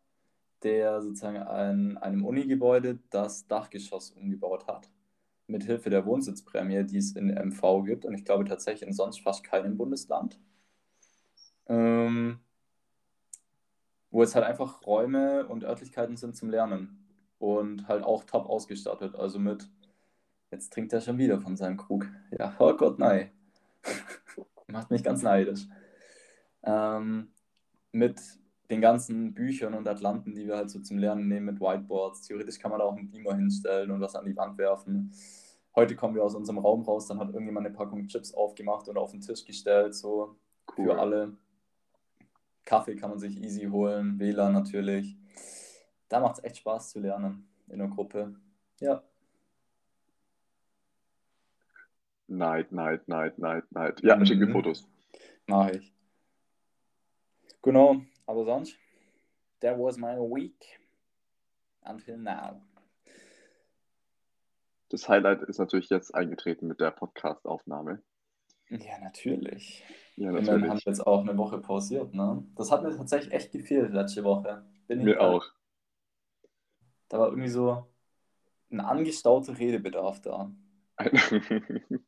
[0.63, 4.89] der sozusagen an einem Unigebäude das Dachgeschoss umgebaut hat.
[5.47, 8.05] Mit Hilfe der Wohnsitzprämie, die es in MV gibt.
[8.05, 10.39] Und ich glaube tatsächlich in sonst fast keinem Bundesland.
[11.69, 12.39] Ähm,
[14.09, 17.03] wo es halt einfach Räume und Örtlichkeiten sind zum Lernen.
[17.39, 19.15] Und halt auch top ausgestattet.
[19.15, 19.69] Also mit,
[20.51, 22.07] jetzt trinkt er schon wieder von seinem Krug.
[22.37, 23.31] Ja, oh Gott, nein.
[24.67, 25.67] Macht mich ganz neidisch.
[26.63, 27.29] Ähm,
[27.91, 28.19] mit
[28.69, 32.23] den ganzen Büchern und Atlanten, die wir halt so zum Lernen nehmen mit Whiteboards.
[32.23, 35.13] Theoretisch kann man da auch einen Beamer hinstellen und was an die Wand werfen.
[35.75, 38.97] Heute kommen wir aus unserem Raum raus, dann hat irgendjemand eine Packung Chips aufgemacht und
[38.97, 40.35] auf den Tisch gestellt, so
[40.75, 40.85] cool.
[40.85, 41.37] für alle.
[42.67, 45.15] Kaffee kann man sich easy holen, WLAN natürlich.
[46.09, 48.35] Da macht es echt Spaß zu lernen in der Gruppe.
[48.81, 49.01] Ja.
[52.27, 54.03] Night, night, night, night, night.
[54.03, 54.25] Ja, mhm.
[54.25, 54.85] schick mir Fotos.
[55.47, 55.93] Mach ich.
[57.61, 58.77] Genau, aber sonst,
[59.61, 60.79] that was my week
[61.81, 62.61] until now.
[64.89, 68.01] das Highlight ist natürlich jetzt eingetreten mit der Podcast-Aufnahme.
[68.69, 69.83] Ja, natürlich.
[70.17, 72.43] Ja, Und dann haben wir jetzt auch eine Woche pausiert, ne?
[72.55, 74.65] Das hat mir tatsächlich echt gefehlt letzte Woche.
[74.87, 75.45] Bin Mir auch.
[77.07, 77.85] Da war irgendwie so
[78.71, 80.51] ein angestauter Redebedarf da.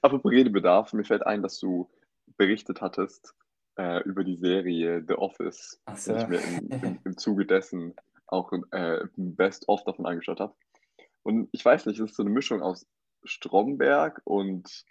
[0.00, 1.90] Apropos Redebedarf, mir fällt ein, dass du
[2.36, 3.34] berichtet hattest
[3.76, 6.14] äh, über die Serie The Office, Ach so.
[6.14, 7.96] ich mir im, im, im Zuge dessen
[8.28, 10.54] auch äh, ein Best-of davon angeschaut habe.
[11.24, 12.86] Und ich weiß nicht, das ist so eine Mischung aus
[13.24, 14.84] Stromberg und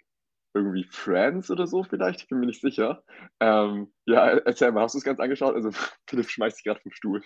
[0.54, 3.02] irgendwie Friends oder so vielleicht, ich bin mir nicht sicher.
[3.40, 5.54] Ähm, ja, erzähl mal, hast du es ganz angeschaut?
[5.54, 5.70] Also
[6.06, 7.22] Philipp schmeißt sich gerade vom Stuhl.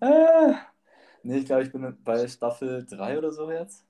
[0.00, 0.54] Äh,
[1.22, 3.86] nee, ich glaube, ich bin bei Staffel 3 oder so jetzt.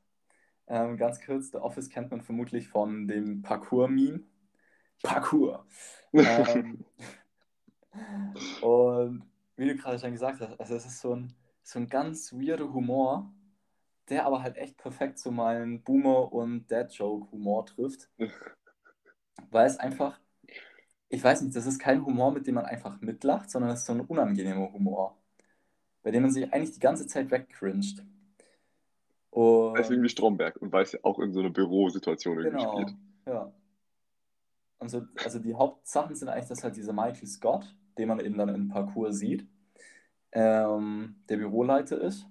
[0.66, 4.20] Ähm, ganz kurz, The Office kennt man vermutlich von dem Parkour-Meme.
[5.02, 5.66] Parkour.
[6.14, 6.84] Ähm,
[8.62, 9.22] und
[9.56, 12.72] wie du gerade schon gesagt hast, also es ist so ein, so ein ganz weirder
[12.72, 13.32] Humor,
[14.08, 18.10] der aber halt echt perfekt zu meinem Boomer- und Dad-Joke-Humor trifft.
[19.50, 20.20] Weil es einfach,
[21.08, 23.86] ich weiß nicht, das ist kein Humor, mit dem man einfach mitlacht, sondern es ist
[23.86, 25.16] so ein unangenehmer Humor,
[26.02, 28.04] bei dem man sich eigentlich die ganze Zeit wegcringet.
[28.04, 28.04] Ist
[29.30, 32.96] Und irgendwie Stromberg und weiß ja auch in so einer Bürosituation irgendwie genau, spielt.
[33.26, 33.52] ja.
[34.78, 38.36] Und so, also die Hauptsachen sind eigentlich, dass halt dieser Michael Scott, den man eben
[38.36, 39.48] dann im Parcours sieht,
[40.32, 42.26] ähm, der Büroleiter ist.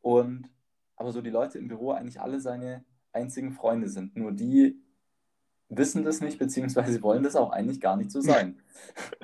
[0.00, 0.50] Und
[0.96, 4.16] aber so die Leute im Büro eigentlich alle seine einzigen Freunde sind.
[4.16, 4.80] Nur die
[5.68, 8.60] wissen das nicht, beziehungsweise wollen das auch eigentlich gar nicht so sein.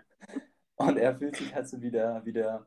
[0.77, 2.67] Und er fühlt sich halt so wie der, wie der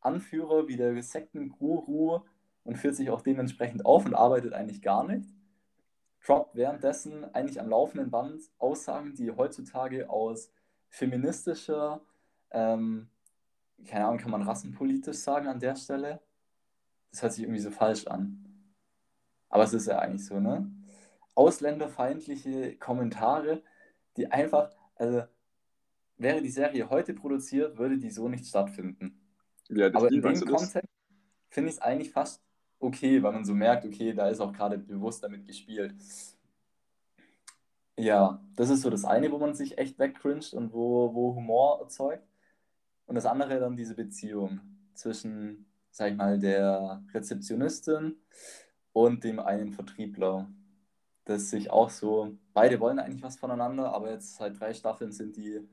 [0.00, 2.20] Anführer, wie der Sektenguru
[2.64, 5.28] und führt sich auch dementsprechend auf und arbeitet eigentlich gar nicht.
[6.24, 10.50] Droppt währenddessen eigentlich am laufenden Band Aussagen, die heutzutage aus
[10.88, 12.00] feministischer,
[12.50, 13.08] ähm,
[13.86, 16.20] keine Ahnung, kann man rassenpolitisch sagen an der Stelle?
[17.10, 18.44] Das hört sich irgendwie so falsch an.
[19.48, 20.70] Aber es ist ja eigentlich so, ne?
[21.34, 23.62] Ausländerfeindliche Kommentare,
[24.16, 25.22] die einfach, also
[26.16, 29.20] wäre die Serie heute produziert, würde die so nicht stattfinden.
[29.70, 30.44] Alt ist Aber in dem das?
[30.44, 30.90] Kontext
[31.48, 32.42] finde ich es eigentlich fast
[32.78, 35.94] okay, weil man so merkt, okay, da ist auch gerade bewusst damit gespielt.
[37.98, 41.80] Ja, das ist so das eine, wo man sich echt wegcringed und wo, wo Humor
[41.80, 42.28] erzeugt.
[43.06, 44.60] Und das andere dann diese Beziehung
[44.94, 48.16] zwischen, sag ich mal, der Rezeptionistin
[48.92, 50.46] und dem einen Vertriebler.
[51.24, 55.38] Das sich auch so, beide wollen eigentlich was voneinander, aber jetzt seit drei Staffeln sind
[55.38, 55.66] die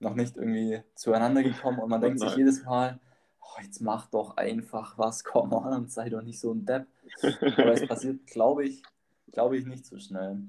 [0.00, 2.98] noch nicht irgendwie zueinander gekommen und man denkt sich jedes Mal,
[3.40, 6.88] oh, jetzt mach doch einfach was, komm on und sei doch nicht so ein Depp.
[7.22, 8.82] Aber es passiert, glaube ich,
[9.30, 10.42] glaube ich, nicht so schnell.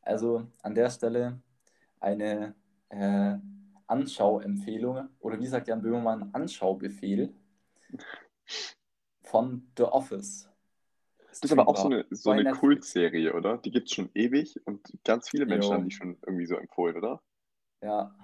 [0.00, 1.42] Also an der Stelle
[2.00, 2.54] eine
[2.88, 3.36] äh,
[3.86, 7.34] Anschauempfehlung oder wie sagt Jan Böhmermann, Anschaubefehl
[9.30, 10.48] von The Office.
[11.28, 12.50] Das ist aber auch so eine, so eine.
[12.50, 13.56] Kultserie, oder?
[13.58, 15.76] Die gibt es schon ewig und ganz viele Menschen Jo.
[15.76, 17.22] haben die schon irgendwie so empfohlen, oder?
[17.80, 18.14] Ja,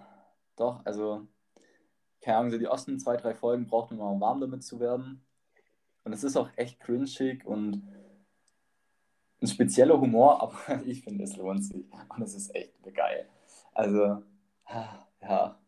[0.57, 1.27] doch, also,
[2.21, 4.81] keine Ahnung, so die ersten zwei, drei Folgen braucht man mal, um warm damit zu
[4.81, 5.25] werden.
[6.05, 7.83] Und es ist auch echt cringig und
[9.41, 11.85] ein spezieller Humor, aber ich finde, es lohnt sich.
[12.09, 13.29] Und es ist echt geil.
[13.73, 14.23] Also,
[15.23, 15.59] ja,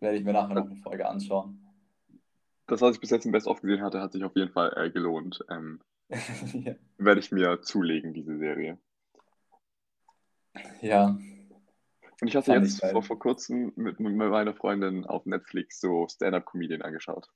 [0.00, 1.61] werde ich mir nachher noch eine Folge anschauen.
[2.66, 4.90] Das, was ich bis jetzt im Best-of gesehen hatte, hat sich auf jeden Fall äh,
[4.90, 5.44] gelohnt.
[5.50, 6.74] Ähm, ja.
[6.98, 8.78] werde ich mir zulegen, diese Serie.
[10.80, 11.18] ja,
[12.20, 12.92] Und ich hatte Fand ich jetzt geil.
[12.92, 17.28] vor, vor kurzem mit, mit meiner Freundin auf Netflix so Stand-Up-Comedian angeschaut.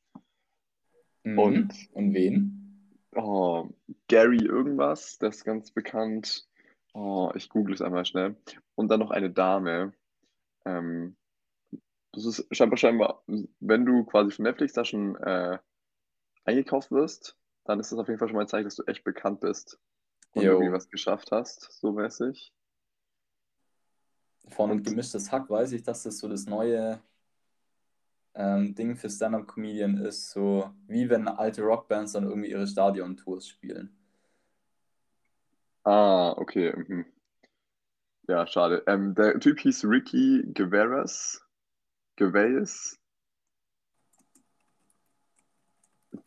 [1.25, 1.39] Mhm.
[1.39, 3.01] Und Und wen?
[3.15, 3.69] oh,
[4.09, 6.47] Gary irgendwas, das ist ganz bekannt.
[6.95, 8.37] Oh, ich google es einmal schnell.
[8.75, 9.93] Und dann noch eine Dame.
[10.65, 11.17] Ähm,
[12.17, 13.23] das ist scheinbar, scheinbar,
[13.61, 15.59] wenn du quasi von Netflix da schon äh,
[16.45, 19.05] eingekauft wirst, dann ist das auf jeden Fall schon mal ein Zeichen, dass du echt
[19.05, 19.79] bekannt bist
[20.33, 20.53] und Jo.
[20.53, 22.53] irgendwie was geschafft hast, so mäßig.
[24.49, 27.01] Von Und- Gemischtes Hack weiß ich, dass das so das neue
[28.35, 33.97] ähm, Ding für Stand-Up-Comedian ist, so wie wenn alte Rockbands dann irgendwie ihre Stadion-Tours spielen.
[35.85, 36.73] Ah, okay.
[36.77, 37.07] Mhm.
[38.29, 38.83] Ja, schade.
[38.87, 41.46] Ähm, der Typ hieß Ricky Gervais.
[42.17, 42.99] Gervais.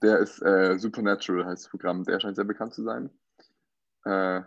[0.01, 2.03] Der ist äh, Supernatural, heißt das Programm.
[2.03, 3.09] Der scheint sehr bekannt zu sein.
[4.05, 4.41] Äh,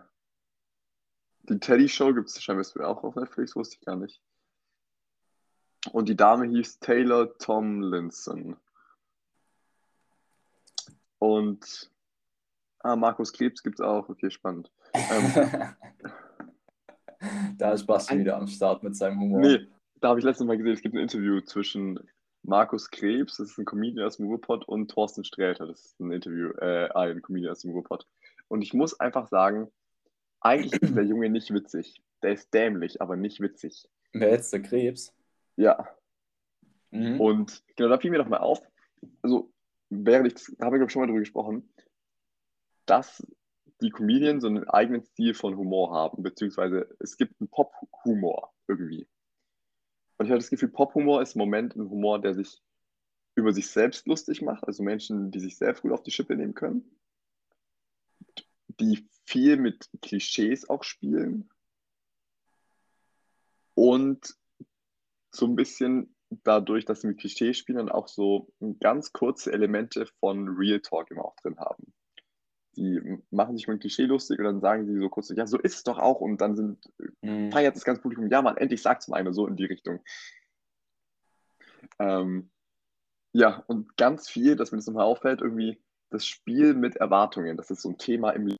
[1.43, 4.21] die Teddy Show gibt es scheinbar auch auf Netflix, wusste ich gar nicht.
[5.91, 8.55] Und die Dame hieß Taylor Tomlinson.
[11.19, 11.91] Und
[12.79, 14.07] ah, Markus Krebs gibt es auch.
[14.07, 14.71] Okay, spannend.
[14.93, 15.75] Ähm,
[17.57, 19.41] da ist Basti wieder am Start mit seinem Humor.
[19.41, 19.67] Nee,
[20.03, 21.97] da habe ich letztes Mal gesehen, es gibt ein Interview zwischen
[22.41, 26.11] Markus Krebs, das ist ein Comedian aus dem Ruhrpott, und Thorsten Sträter, das ist ein
[26.11, 28.05] Interview, äh, ein Comedian aus dem Ruhrpott.
[28.49, 29.71] Und ich muss einfach sagen,
[30.41, 32.03] eigentlich ist der Junge nicht witzig.
[32.21, 33.87] Der ist dämlich, aber nicht witzig.
[34.11, 35.15] Wer jetzt der Krebs?
[35.55, 35.87] Ja.
[36.91, 37.21] Mhm.
[37.21, 38.61] Und genau, da fiel mir doch mal auf,
[39.21, 39.53] also
[39.89, 41.73] während ich, da haben wir glaube ich schon mal drüber gesprochen,
[42.85, 43.25] dass
[43.81, 49.07] die Comedians so einen eigenen Stil von Humor haben, beziehungsweise es gibt einen Pop-Humor irgendwie.
[50.23, 52.63] Und ich habe das Gefühl, Pop-Humor ist im Moment ein Humor, der sich
[53.35, 56.53] über sich selbst lustig macht, also Menschen, die sich selbst gut auf die Schippe nehmen
[56.53, 56.97] können,
[58.79, 61.49] die viel mit Klischees auch spielen
[63.73, 64.33] und
[65.29, 70.05] so ein bisschen dadurch, dass sie mit Klischees spielen, dann auch so ganz kurze Elemente
[70.21, 71.93] von Real Talk immer auch drin haben
[72.75, 75.75] die machen sich mit Klischee lustig und dann sagen sie so kurz, ja, so ist
[75.75, 76.21] es doch auch.
[76.21, 77.51] Und dann sind, Mhm.
[77.51, 80.03] feiert das ganze Publikum, ja, man, endlich sagt es mal einer so in die Richtung.
[81.99, 82.49] Ähm,
[83.31, 87.71] ja, und ganz viel, dass mir das nochmal auffällt, irgendwie das Spiel mit Erwartungen, das
[87.71, 88.59] ist so ein Thema im Leben.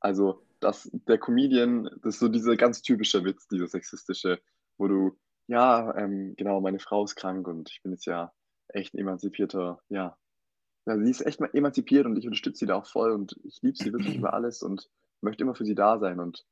[0.00, 4.40] Also, dass der Comedian, das ist so dieser ganz typische Witz, dieser sexistische,
[4.76, 8.32] wo du, ja, ähm, genau, meine Frau ist krank und ich bin jetzt ja
[8.68, 10.16] echt ein emanzipierter, ja,
[10.90, 13.60] ja, sie ist echt mal emanzipiert und ich unterstütze sie da auch voll und ich
[13.62, 14.88] liebe sie wirklich über alles und
[15.20, 16.18] möchte immer für sie da sein.
[16.18, 16.44] Und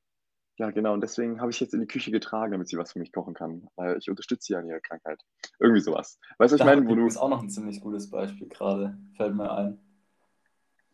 [0.59, 2.99] ja, genau, und deswegen habe ich jetzt in die Küche getragen, damit sie was für
[3.01, 5.21] mich kochen kann, weil ich unterstütze sie an ihrer Krankheit.
[5.59, 6.19] Irgendwie sowas.
[6.39, 7.07] Weißt du, was ich meine, wo du.
[7.07, 9.81] es auch noch ein ziemlich gutes Beispiel gerade, fällt mir ein.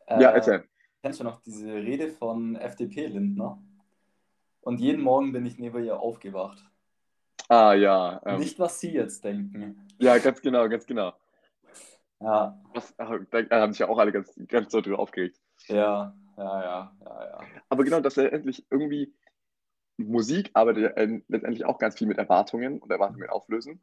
[0.09, 0.64] Ja, Äh, erzähl.
[1.02, 3.62] Kennst du noch diese Rede von FDP-Lindner?
[4.62, 6.64] Und jeden Morgen bin ich neben ihr aufgewacht.
[7.48, 8.22] Ah, ja.
[8.24, 9.87] Ähm, Nicht, was Sie jetzt denken.
[9.98, 11.12] ja, ganz genau, ganz genau.
[12.24, 15.38] Ja, Was, ach, da haben sich ja auch alle ganz, ganz so drüber aufgeregt.
[15.68, 17.40] ja, ja, ja, ja, ja.
[17.68, 19.14] Aber genau, dass er endlich irgendwie
[19.98, 23.82] Musik arbeitet ja äh, letztendlich auch ganz viel mit Erwartungen und Erwartungen auflösen.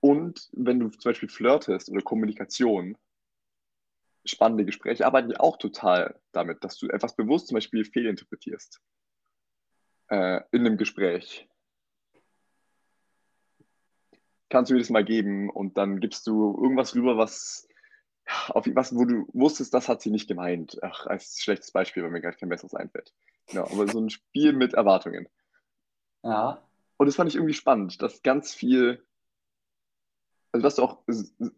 [0.00, 2.98] Und wenn du zum Beispiel flirtest oder Kommunikation,
[4.24, 8.80] spannende Gespräche arbeiten ja auch total damit, dass du etwas bewusst zum Beispiel fehlinterpretierst
[10.08, 11.48] äh, in einem Gespräch.
[14.54, 17.66] Kannst du dir das mal geben und dann gibst du irgendwas rüber, was
[18.50, 20.78] auf was, wo du wusstest, das hat sie nicht gemeint.
[20.82, 23.12] Ach, als schlechtes Beispiel, weil mir gerade kein besseres einfällt.
[23.48, 25.28] Genau, aber so ein Spiel mit Erwartungen.
[26.22, 26.62] Ja,
[26.98, 29.04] Und das fand ich irgendwie spannend, dass ganz viel,
[30.52, 31.02] also dass du auch,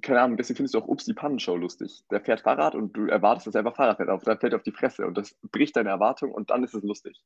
[0.03, 2.03] keine Ahnung, deswegen findest du auch Ups die Pannenshow lustig.
[2.11, 4.59] Der fährt Fahrrad und du erwartest, dass er einfach Fahrrad fährt, auf, dann fällt er
[4.59, 7.23] auf die Fresse und das bricht deine Erwartung und dann ist es lustig.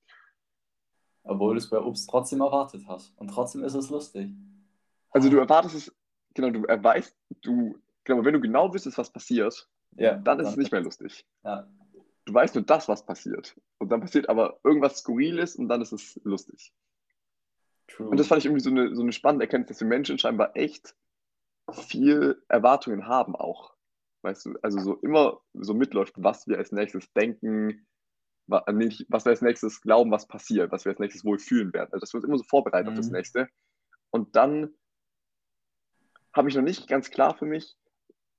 [1.22, 3.16] obwohl du es bei Ups trotzdem erwartet hast.
[3.18, 4.30] Und trotzdem ist es lustig.
[5.10, 5.96] Also du erwartest es,
[6.34, 10.56] genau, du weißt, du, genau, wenn du genau wüsstest, was passiert, Ja, dann ist es
[10.56, 11.26] nicht mehr lustig.
[11.44, 11.68] Ja,
[12.26, 13.58] Du weißt nur das, was passiert.
[13.78, 16.72] Und dann passiert aber irgendwas Skurriles und dann ist es lustig.
[17.88, 18.08] true.
[18.08, 20.54] Und das fand ich irgendwie so eine, so eine spannende Erkenntnis, dass wir Menschen scheinbar
[20.56, 20.94] echt
[21.72, 23.74] viel Erwartungen haben auch.
[24.22, 27.86] Weißt du, also so immer so mitläuft, was wir als nächstes denken,
[28.50, 31.88] äh, was wir als nächstes glauben, was passiert, was wir als nächstes wohl fühlen werden.
[31.92, 33.12] Also dass wir uns immer so vorbereiten auf das Mhm.
[33.16, 33.48] nächste.
[34.10, 34.74] Und dann
[36.32, 37.76] habe ich noch nicht ganz klar für mich,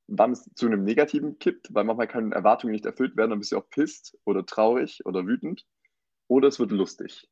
[0.08, 3.52] wann es zu einem Negativen kippt, weil manchmal können Erwartungen nicht erfüllt werden, dann bist
[3.52, 5.66] du auch pisst oder traurig oder wütend.
[6.28, 7.30] Oder es wird lustig.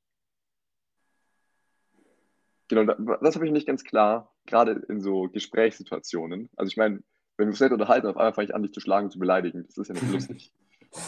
[2.67, 6.49] Genau, da- das habe ich nicht ganz klar, gerade in so Gesprächssituationen.
[6.55, 7.01] Also ich meine,
[7.37, 9.19] wenn wir uns nett unterhalten, auf einmal fange ich an, dich zu schlagen und zu
[9.19, 9.65] beleidigen.
[9.65, 10.53] Das ist ja nicht lustig.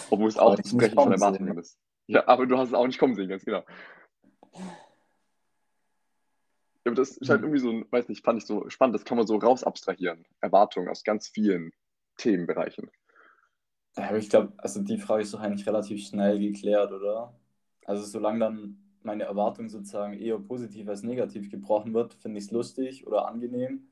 [0.09, 1.59] Obwohl es auch das nicht Brechen von Erwartungen ne?
[1.61, 1.77] ist.
[2.07, 3.63] Ja, aber du hast es auch nicht kommen sehen, ganz genau.
[6.85, 9.05] Ja, aber das ist halt irgendwie so, ein- weiß nicht, fand ich so spannend, das
[9.05, 10.25] kann man so raus abstrahieren.
[10.41, 11.71] Erwartungen aus ganz vielen
[12.17, 12.91] Themenbereichen.
[13.97, 17.35] Ja, aber ich glaube, also die Frage ist doch eigentlich relativ schnell geklärt, oder?
[17.85, 22.51] Also solange dann meine Erwartung sozusagen eher positiv als negativ gebrochen wird, finde ich es
[22.51, 23.87] lustig oder angenehm.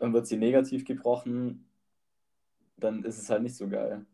[0.00, 1.68] Dann wird sie negativ gebrochen,
[2.78, 4.06] dann ist es halt nicht so geil.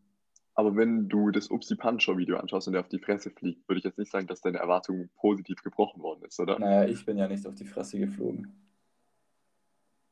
[0.55, 3.79] Aber wenn du das Upsi Puncher Video anschaust und der auf die Fresse fliegt, würde
[3.79, 6.57] ich jetzt nicht sagen, dass deine Erwartung positiv gebrochen worden ist, oder?
[6.57, 8.55] Naja, ich bin ja nicht auf die Fresse geflogen.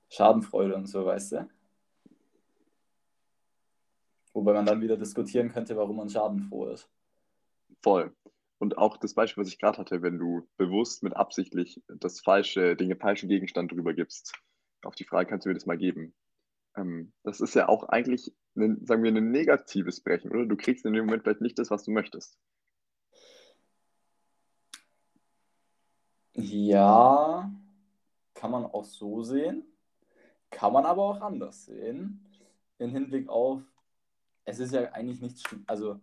[0.09, 1.49] Schadenfreude und so, weißt du?
[4.33, 6.89] Wobei man dann wieder diskutieren könnte, warum man schadenfroh ist.
[7.81, 8.13] Voll.
[8.57, 12.75] Und auch das Beispiel, was ich gerade hatte, wenn du bewusst mit absichtlich das falsche,
[12.75, 14.33] den falschen Gegenstand drüber gibst,
[14.83, 16.13] auf die Frage, kannst du mir das mal geben?
[16.75, 20.45] Ähm, das ist ja auch eigentlich, ein, sagen wir, ein negatives Brechen, oder?
[20.45, 22.37] Du kriegst in dem Moment vielleicht nicht das, was du möchtest.
[26.35, 27.51] Ja,
[28.33, 29.63] kann man auch so sehen,
[30.49, 32.25] kann man aber auch anders sehen,
[32.79, 33.61] im Hinblick auf,
[34.43, 36.01] es ist ja eigentlich nichts schlimm, also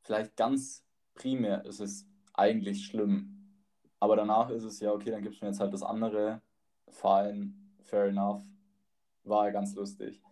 [0.00, 0.82] vielleicht ganz
[1.14, 3.54] primär ist es eigentlich schlimm,
[4.00, 6.40] aber danach ist es ja, okay, dann gibst du mir jetzt halt das andere,
[6.88, 7.52] fine,
[7.84, 8.42] fair enough,
[9.24, 10.22] war er ganz lustig.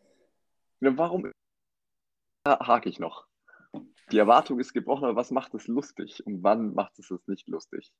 [0.80, 1.33] Ja, warum
[2.46, 3.26] hake ich noch?
[4.12, 7.48] Die Erwartung ist gebrochen, aber was macht es lustig und wann macht es es nicht
[7.48, 7.92] lustig?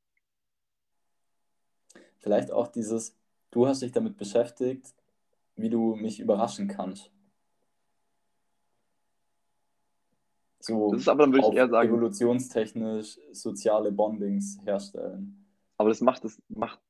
[2.19, 3.17] Vielleicht auch dieses,
[3.51, 4.95] du hast dich damit beschäftigt,
[5.57, 7.11] wie du mich überraschen kannst.
[10.61, 15.47] So Das ist aber dann würde ich eher sagen, evolutionstechnisch soziale Bondings herstellen.
[15.77, 16.81] aber das macht es macht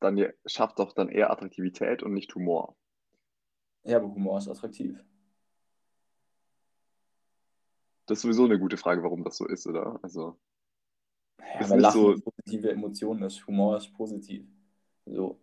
[0.00, 2.76] dann schafft doch dann eher Attraktivität und nicht Humor.
[3.84, 4.98] Ja, aber Humor ist attraktiv.
[8.10, 10.00] Das ist sowieso eine gute Frage, warum das so ist, oder?
[10.02, 10.36] Also,
[11.38, 13.46] Ja, ist weil Lachen so, eine positive Emotion ist.
[13.46, 14.44] Humor ist positiv.
[15.06, 15.40] So.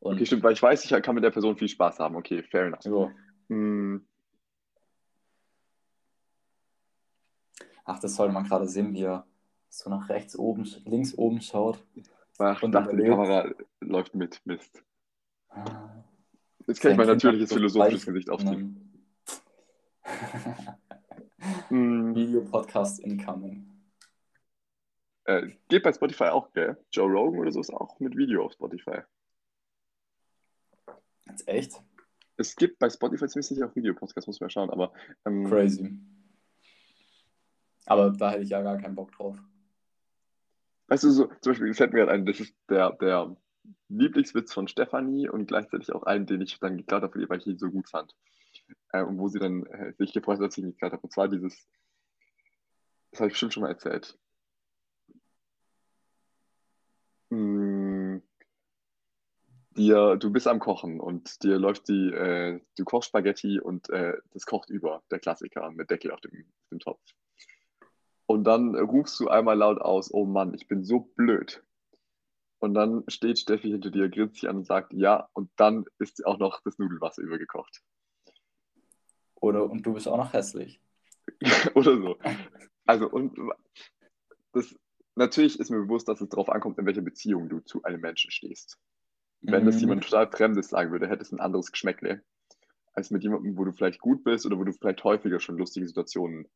[0.00, 2.16] okay, Und stimmt, weil ich weiß, ich kann mit der Person viel Spaß haben.
[2.16, 2.80] Okay, fair enough.
[2.82, 3.10] so.
[3.50, 4.02] Hm,
[7.84, 9.26] Ach, das sollte man gerade sehen, wie er
[9.68, 11.84] so nach rechts oben, links oben schaut
[12.38, 13.14] ach, und dachte, die überlegt.
[13.14, 14.40] Kamera läuft mit.
[14.46, 14.82] Mist.
[15.50, 15.90] Ah,
[16.66, 18.80] Jetzt kann ich mein natürliches so philosophisches Gesicht und
[21.44, 21.68] aufziehen.
[21.68, 23.70] dann Hm, Videopodcast incoming.
[25.24, 26.76] äh, geht bei Spotify auch, gell?
[26.92, 29.02] Joe Rogan oder so ist auch mit Video auf Spotify.
[31.26, 31.82] Jetzt echt?
[32.36, 34.92] Es gibt bei Spotify ziemlich sicher auch Videopodcasts, muss man schauen, aber
[35.24, 35.98] ähm, Crazy.
[37.86, 39.38] Aber da hätte ich ja gar keinen Bock drauf.
[40.88, 43.36] weißt du, so, zum Beispiel, fällt mir gerade ein, das ist der, der
[43.88, 47.58] Lieblingswitz von Stefanie und gleichzeitig auch einen, den ich dann geklaut habe, weil ich ihn
[47.58, 48.14] so gut fand.
[48.92, 51.02] Äh, und wo sie dann äh, sich gefreut hat, dass ich ihn geklaut habe.
[51.02, 51.68] Und zwar dieses,
[53.10, 54.18] das habe ich bestimmt schon mal erzählt.
[57.30, 58.18] Mm,
[59.76, 64.14] dir, du bist am Kochen und dir läuft die, äh, du kochst Spaghetti und äh,
[64.32, 66.30] das kocht über, der Klassiker, mit Deckel auf dem,
[66.62, 67.00] auf dem Topf.
[68.26, 71.62] Und dann rufst du einmal laut aus, oh Mann, ich bin so blöd.
[72.58, 76.24] Und dann steht Steffi hinter dir, grinst sich an und sagt, ja, und dann ist
[76.24, 77.82] auch noch das Nudelwasser übergekocht.
[79.44, 80.80] Oder und du bist auch noch hässlich.
[81.74, 82.16] Oder so.
[82.86, 83.36] Also, und
[84.52, 84.74] das,
[85.16, 88.30] natürlich ist mir bewusst, dass es darauf ankommt, in welcher Beziehung du zu einem Menschen
[88.30, 88.78] stehst.
[89.42, 89.80] Wenn das Mhm.
[89.80, 92.22] jemand total Fremdes sagen würde, hätte es ein anderes Geschmäckle,
[92.94, 95.86] als mit jemandem, wo du vielleicht gut bist oder wo du vielleicht häufiger schon lustige
[95.86, 96.48] Situationen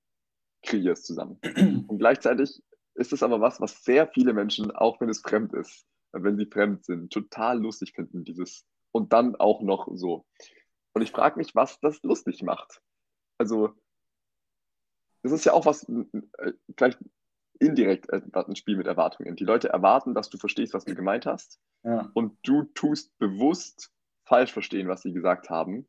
[0.62, 1.38] kreierst zusammen.
[1.88, 2.62] Und gleichzeitig
[2.94, 6.46] ist es aber was, was sehr viele Menschen, auch wenn es fremd ist, wenn sie
[6.46, 10.24] fremd sind, total lustig finden, dieses und dann auch noch so.
[10.98, 12.82] Und ich frage mich, was das lustig macht.
[13.38, 13.72] Also,
[15.22, 16.98] das ist ja auch was, äh, vielleicht
[17.60, 19.36] indirekt äh, ein Spiel mit Erwartungen.
[19.36, 22.10] Die Leute erwarten, dass du verstehst, was du gemeint hast, Ja.
[22.14, 23.92] und du tust bewusst
[24.24, 25.86] falsch verstehen, was sie gesagt haben,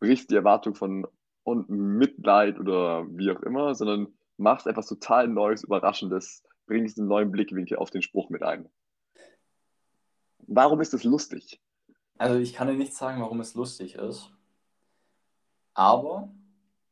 [0.00, 1.06] brichst die Erwartung von
[1.42, 7.30] und Mitleid oder wie auch immer, sondern machst etwas total Neues, Überraschendes, bringst einen neuen
[7.30, 8.70] Blickwinkel auf den Spruch mit ein.
[10.46, 11.60] Warum ist das lustig?
[12.16, 14.30] Also ich kann dir nicht sagen, warum es lustig ist.
[15.74, 16.28] Aber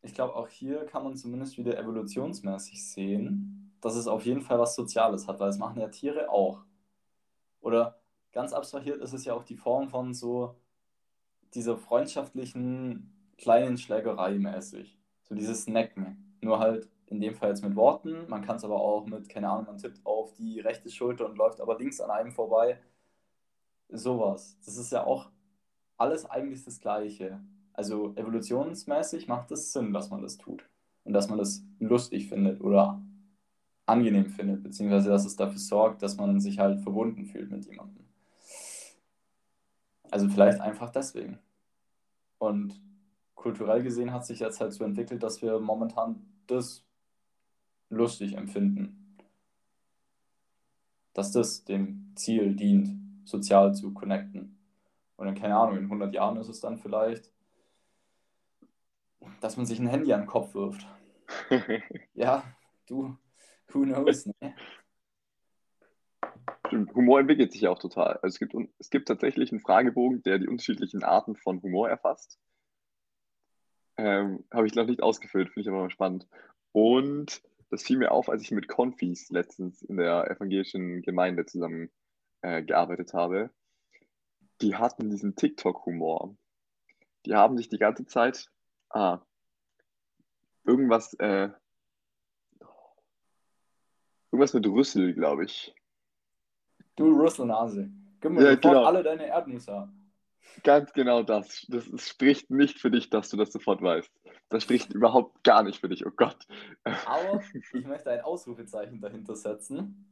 [0.03, 4.59] ich glaube, auch hier kann man zumindest wieder evolutionsmäßig sehen, dass es auf jeden Fall
[4.59, 6.65] was Soziales hat, weil es machen ja Tiere auch.
[7.61, 8.01] Oder
[8.33, 10.57] ganz abstrahiert ist es ja auch die Form von so
[11.55, 14.99] dieser freundschaftlichen kleinen Schlägerei mäßig.
[15.23, 16.37] So dieses Snacken.
[16.41, 18.29] Nur halt in dem Fall jetzt mit Worten.
[18.29, 21.37] Man kann es aber auch mit, keine Ahnung, man tippt auf die rechte Schulter und
[21.37, 22.81] läuft aber links an einem vorbei.
[23.93, 24.57] Sowas.
[24.65, 25.31] Das ist ja auch
[25.99, 27.41] alles eigentlich das Gleiche.
[27.75, 30.69] Also evolutionsmäßig macht es Sinn, dass man das tut.
[31.05, 33.03] Und dass man das lustig findet oder
[33.87, 38.05] angenehm findet, beziehungsweise dass es dafür sorgt, dass man sich halt verbunden fühlt mit jemandem.
[40.11, 41.39] Also vielleicht einfach deswegen.
[42.39, 42.81] Und
[43.35, 46.85] kulturell gesehen hat sich jetzt halt so entwickelt, dass wir momentan das
[47.89, 49.17] lustig empfinden.
[51.13, 54.59] Dass das dem Ziel dient, sozial zu connecten.
[55.17, 57.33] Und dann, keine Ahnung, in 100 Jahren ist es dann vielleicht,
[59.41, 60.87] dass man sich ein Handy an den Kopf wirft.
[62.15, 62.45] Ja,
[62.87, 63.17] du,
[63.69, 64.55] who knows, ne?
[66.95, 68.19] Humor entwickelt sich ja auch total.
[68.23, 72.39] Also es gibt, es gibt tatsächlich einen Fragebogen, der die unterschiedlichen Arten von Humor erfasst.
[73.97, 76.27] Ähm, Habe ich noch nicht ausgefüllt, finde ich aber mal spannend.
[76.73, 81.91] Und das fiel mir auf, als ich mit Konfis letztens in der evangelischen Gemeinde zusammen
[82.43, 83.51] äh, gearbeitet habe.
[84.61, 86.37] Die hatten diesen TikTok-Humor.
[87.27, 88.51] Die haben sich die ganze Zeit
[88.91, 89.21] ah,
[90.65, 91.51] irgendwas, äh,
[94.31, 95.75] irgendwas mit Rüssel, glaube ich.
[96.97, 97.91] Du Rüsselnase,
[98.21, 98.85] gib mir Ja, genau.
[98.85, 99.89] alle deine Erdnüsse.
[100.65, 101.67] Ganz genau das.
[101.69, 104.11] Das spricht nicht für dich, dass du das sofort weißt.
[104.49, 106.05] Das spricht überhaupt gar nicht für dich.
[106.05, 106.47] Oh Gott.
[106.85, 110.05] Aber ich möchte ein Ausrufezeichen dahinter setzen,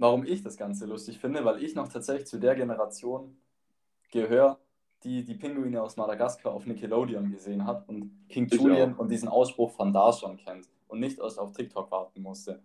[0.00, 3.36] warum ich das Ganze lustig finde, weil ich noch tatsächlich zu der Generation
[4.10, 4.58] gehöre,
[5.04, 8.98] die die Pinguine aus Madagaskar auf Nickelodeon gesehen hat und King Ich Julian auch.
[8.98, 12.62] und diesen Ausspruch von da schon kennt und nicht erst auf TikTok warten musste.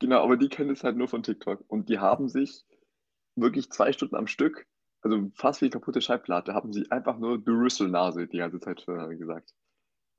[0.00, 1.64] Genau, aber die kennen es halt nur von TikTok.
[1.66, 2.64] Und die haben sich
[3.34, 4.66] wirklich zwei Stunden am Stück,
[5.00, 9.18] also fast wie kaputte Schallplatte, haben sie einfach nur du Rüsselnase die ganze Zeit schon
[9.18, 9.54] gesagt.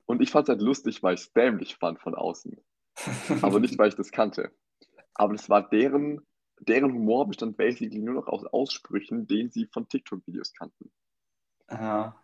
[0.06, 2.56] Und ich fand es halt lustig, weil ich es dämlich fand von außen.
[3.42, 4.50] Aber nicht, weil ich das kannte.
[5.14, 6.20] Aber das war deren,
[6.60, 10.90] deren Humor bestand basically nur noch aus Aussprüchen, den sie von TikTok-Videos kannten.
[11.70, 12.16] Ja.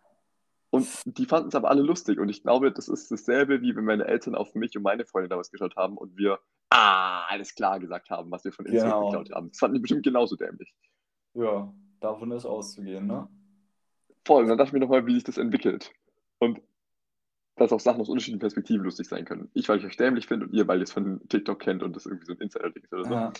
[0.69, 2.19] Und die fanden es aber alle lustig.
[2.19, 5.27] Und ich glaube, das ist dasselbe, wie wenn meine Eltern auf mich und meine Freunde
[5.27, 6.39] damals geschaut haben und wir,
[6.69, 9.09] ah, alles klar gesagt haben, was wir von Instagram Genau.
[9.09, 9.49] geklaut haben.
[9.49, 10.73] Das fanden die bestimmt genauso dämlich.
[11.33, 13.27] ja, davon ist auszugehen, ne?
[14.25, 14.43] Voll.
[14.43, 15.91] Und dann dachte ich mir nochmal, wie sich das entwickelt.
[16.39, 16.61] Und
[17.61, 19.49] dass auch Sachen aus unterschiedlichen Perspektiven lustig sein können.
[19.53, 21.95] Ich, weil ich euch dämlich finde und ihr, weil ihr es von TikTok kennt und
[21.95, 23.13] das irgendwie so ein Insider-Ding ist oder so.
[23.13, 23.33] Ja.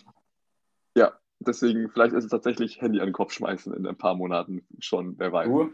[0.96, 4.66] Ja, deswegen, vielleicht ist es tatsächlich Handy an den Kopf schmeißen in ein paar Monaten
[4.80, 5.48] schon, wer weiß.
[5.48, 5.72] Du,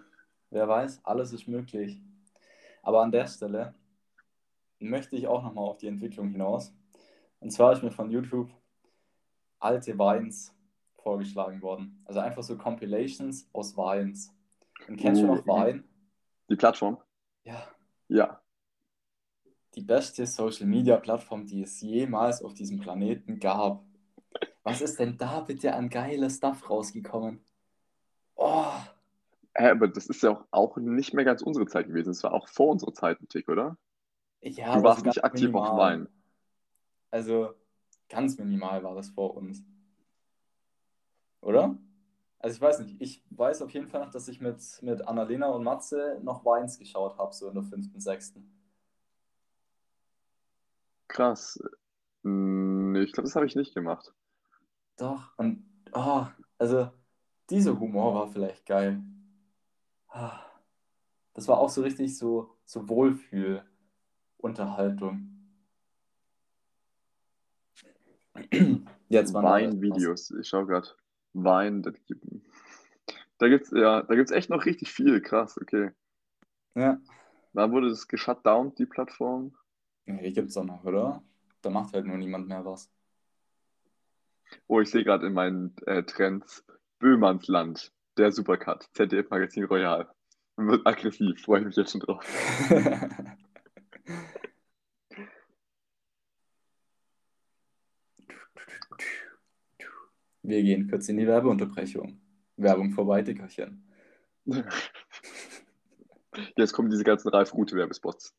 [0.52, 2.00] wer weiß, alles ist möglich.
[2.84, 3.74] Aber an der Stelle
[4.80, 6.74] möchte ich auch nochmal auf die Entwicklung hinaus.
[7.40, 8.50] Und zwar ist mir von YouTube
[9.60, 10.54] alte Vines
[10.96, 12.02] vorgeschlagen worden.
[12.06, 14.34] Also einfach so Compilations aus Vines.
[14.88, 15.84] Und kennst du Uh, noch Vine?
[16.50, 16.98] Die Plattform?
[17.44, 17.68] Ja,
[18.10, 18.42] Ja.
[19.76, 23.86] die beste Social-Media-Plattform, die es jemals auf diesem Planeten gab.
[24.64, 27.46] Was ist denn da bitte an geiler Stuff rausgekommen?
[28.36, 28.72] Oh,
[29.56, 32.12] Hä, aber das ist ja auch, auch nicht mehr ganz unsere Zeit gewesen.
[32.12, 33.78] Es war auch vor unserer Zeit ein Tick, oder?
[34.42, 35.78] ja, Du warst nicht aktiv auf minimal.
[35.78, 36.08] Wein.
[37.12, 37.54] Also
[38.10, 39.64] ganz minimal war das vor uns.
[41.42, 41.78] Oder?
[42.48, 45.48] Also ich weiß nicht, ich weiß auf jeden Fall noch, dass ich mit, mit Annalena
[45.48, 48.50] und Matze noch Weins geschaut habe, so in der fünften, sechsten.
[51.10, 51.62] Krass.
[52.24, 54.14] Hm, Nee, ich glaube, das habe ich nicht gemacht.
[54.96, 56.26] Doch, und oh,
[56.58, 56.90] also
[57.50, 59.04] dieser Humor war vielleicht geil.
[60.08, 60.40] Ah,
[61.34, 65.34] Das war auch so richtig so, so Wohlfühl-Unterhaltung.
[69.10, 70.32] Jetzt waren Wein-Videos.
[70.32, 70.88] Ich schaue gerade.
[71.44, 72.24] Wein, das gibt,
[73.38, 75.22] da gibt's ja, da gibt's echt noch richtig viel.
[75.22, 75.92] Krass, okay.
[76.76, 77.00] Ja.
[77.54, 79.56] Wann wurde das geshutdown, die Plattform?
[80.06, 81.24] Nee, die gibt's doch noch, oder?
[81.62, 82.90] Da macht halt nur niemand mehr was.
[84.68, 86.64] Oh, ich sehe gerade in meinen äh, Trends
[87.00, 90.08] Böhmanns Land, der Supercut, ZDF Magazin Royal.
[90.56, 92.26] Wird aggressiv, freue ich mich jetzt schon drauf.
[100.48, 102.22] Wir gehen kurz in die Werbeunterbrechung.
[102.56, 103.84] Werbung vorbei, Dickerchen.
[106.56, 108.34] Jetzt kommen diese ganzen Ralf-Rute-Werbespots.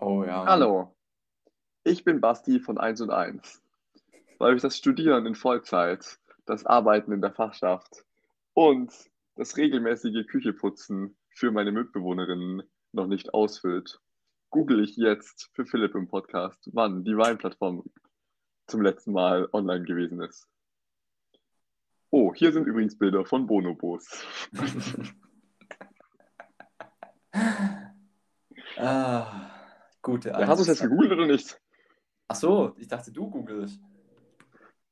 [0.00, 0.44] Oh ja.
[0.44, 0.96] Hallo,
[1.84, 3.62] ich bin Basti von 1 und 1.
[4.38, 8.04] Weil ich das Studieren in Vollzeit, das Arbeiten in der Fachschaft
[8.54, 8.92] und
[9.36, 14.00] das regelmäßige Kücheputzen für meine Mitbewohnerinnen noch nicht ausfüllt,
[14.50, 17.84] google ich jetzt für Philipp im Podcast, wann die Weinplattform
[18.66, 20.48] zum letzten Mal online gewesen ist.
[22.14, 24.22] Oh, hier sind übrigens Bilder von Bonobos.
[28.76, 29.50] ah,
[30.02, 31.58] gute Ja, hast du es jetzt gegoogelt oder nicht?
[32.28, 33.80] Ach so, ich dachte, du googelst.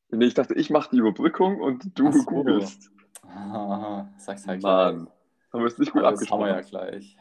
[0.09, 2.25] Nee, ich dachte, ich mache die Überbrückung und du so.
[2.25, 2.91] googelst.
[3.23, 5.15] Ah, sag's halt Mann, gleich.
[5.53, 6.89] haben wir es nicht gut Aber das haben wir ja abgesprochen.
[6.89, 7.19] gleich.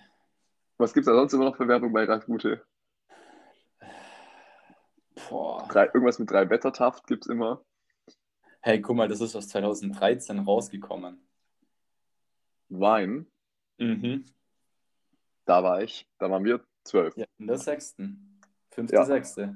[0.77, 2.65] Was gibt es da sonst immer noch für Werbung bei Ralf Gute?
[5.29, 5.67] Boah.
[5.67, 7.65] Drei, irgendwas mit drei Wettertaft gibt es immer.
[8.61, 11.21] Hey, guck mal, das ist aus 2013 rausgekommen.
[12.69, 13.25] Wein,
[13.77, 14.25] Mhm.
[15.45, 17.15] da war ich, da waren wir zwölf.
[17.15, 18.39] Ja, in der sechsten.
[18.71, 19.05] Fünfte, Ja.
[19.05, 19.55] sechste.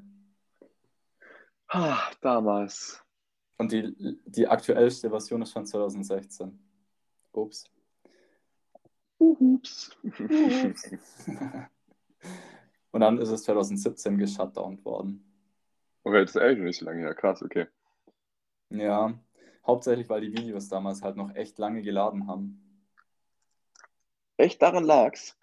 [1.68, 3.04] Ah, damals.
[3.58, 3.94] Und die,
[4.26, 6.58] die aktuellste Version ist von 2016.
[7.32, 7.70] Ups.
[9.18, 9.90] Ups.
[12.90, 15.24] Und dann ist es 2017 geshutdownt worden.
[16.04, 17.14] okay, das ist echt nicht so lange her.
[17.14, 17.66] Krass, okay.
[18.78, 19.14] Ja,
[19.66, 22.60] hauptsächlich, weil die Videos damals halt noch echt lange geladen haben.
[24.36, 25.36] Echt daran lag's?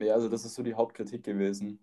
[0.00, 1.78] Ja, also das ist so die Hauptkritik gewesen.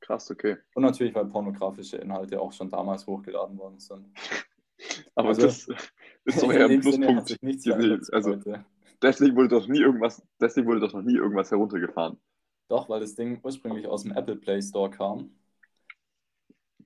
[0.00, 0.56] Krass, okay.
[0.74, 4.06] Und natürlich, weil pornografische Inhalte auch schon damals hochgeladen worden sind.
[5.14, 5.66] Aber Also, das
[6.24, 7.40] ist doch eher ein Pluspunkt.
[7.40, 8.00] gesehen.
[8.12, 8.64] Also heute.
[9.02, 12.18] deswegen wurde doch nie irgendwas, deswegen wurde doch noch nie irgendwas heruntergefahren.
[12.68, 15.30] Doch, weil das Ding ursprünglich aus dem Apple Play Store kam.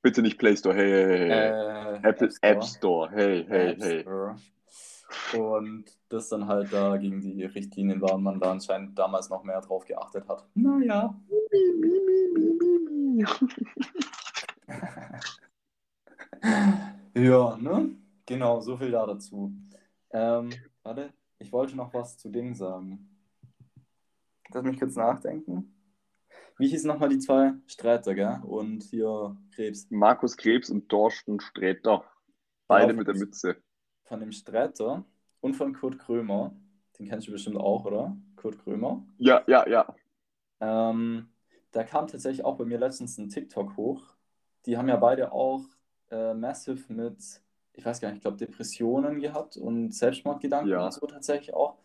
[0.03, 1.31] Bitte nicht Play Store, hey, hey, hey.
[1.31, 4.01] Äh, Apple App Store, hey, hey, App hey.
[4.01, 4.37] Store.
[5.37, 9.43] Und das dann halt da gegen die Richtlinien war und man da anscheinend damals noch
[9.43, 10.47] mehr drauf geachtet hat.
[10.55, 11.15] Naja.
[17.15, 17.97] Ja, ne?
[18.25, 19.53] Genau, so viel da dazu.
[20.11, 20.51] Ähm,
[20.83, 23.09] warte, ich wollte noch was zu Ding sagen.
[24.53, 25.75] Lass mich kurz nachdenken.
[26.61, 27.55] Wie hießen nochmal die zwei?
[27.67, 28.39] Sträter, gell?
[28.45, 29.87] Und hier Krebs.
[29.91, 32.05] Markus Krebs und Thorsten Sträter.
[32.67, 33.57] Beide Genau, mit der Mütze.
[34.05, 35.05] Von dem Sträter
[35.41, 36.55] und von Kurt Krömer.
[36.99, 38.17] Den kennst du bestimmt auch, oder?
[38.37, 39.07] Kurt Krömer.
[39.19, 39.95] Ja, ja, ja.
[40.61, 41.29] Ähm,
[41.73, 44.15] da kam tatsächlich auch bei mir letztens ein TikTok hoch.
[44.67, 45.63] Die haben ja beide auch
[46.11, 47.17] äh, massive mit,
[47.73, 50.85] ich weiß gar nicht, ich glaube Depressionen gehabt und Selbstmordgedanken Ja.
[50.85, 51.79] und so tatsächlich auch.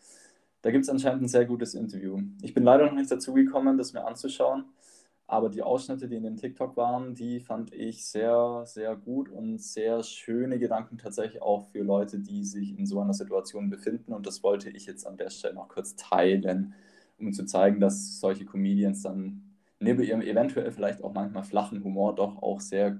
[0.66, 2.20] Da gibt es anscheinend ein sehr gutes Interview.
[2.41, 4.66] Ich bin leider noch nicht dazu gekommen, das mir anzuschauen,
[5.28, 9.61] aber die Ausschnitte, die in dem TikTok waren, die fand ich sehr, sehr gut und
[9.61, 14.11] sehr schöne Gedanken tatsächlich auch für Leute, die sich in so einer Situation befinden.
[14.11, 16.74] Und das wollte ich jetzt an der Stelle noch kurz teilen,
[17.20, 19.43] um zu zeigen, dass solche Comedians dann
[19.80, 22.99] neben ihrem eventuell vielleicht auch manchmal flachen Humor doch auch sehr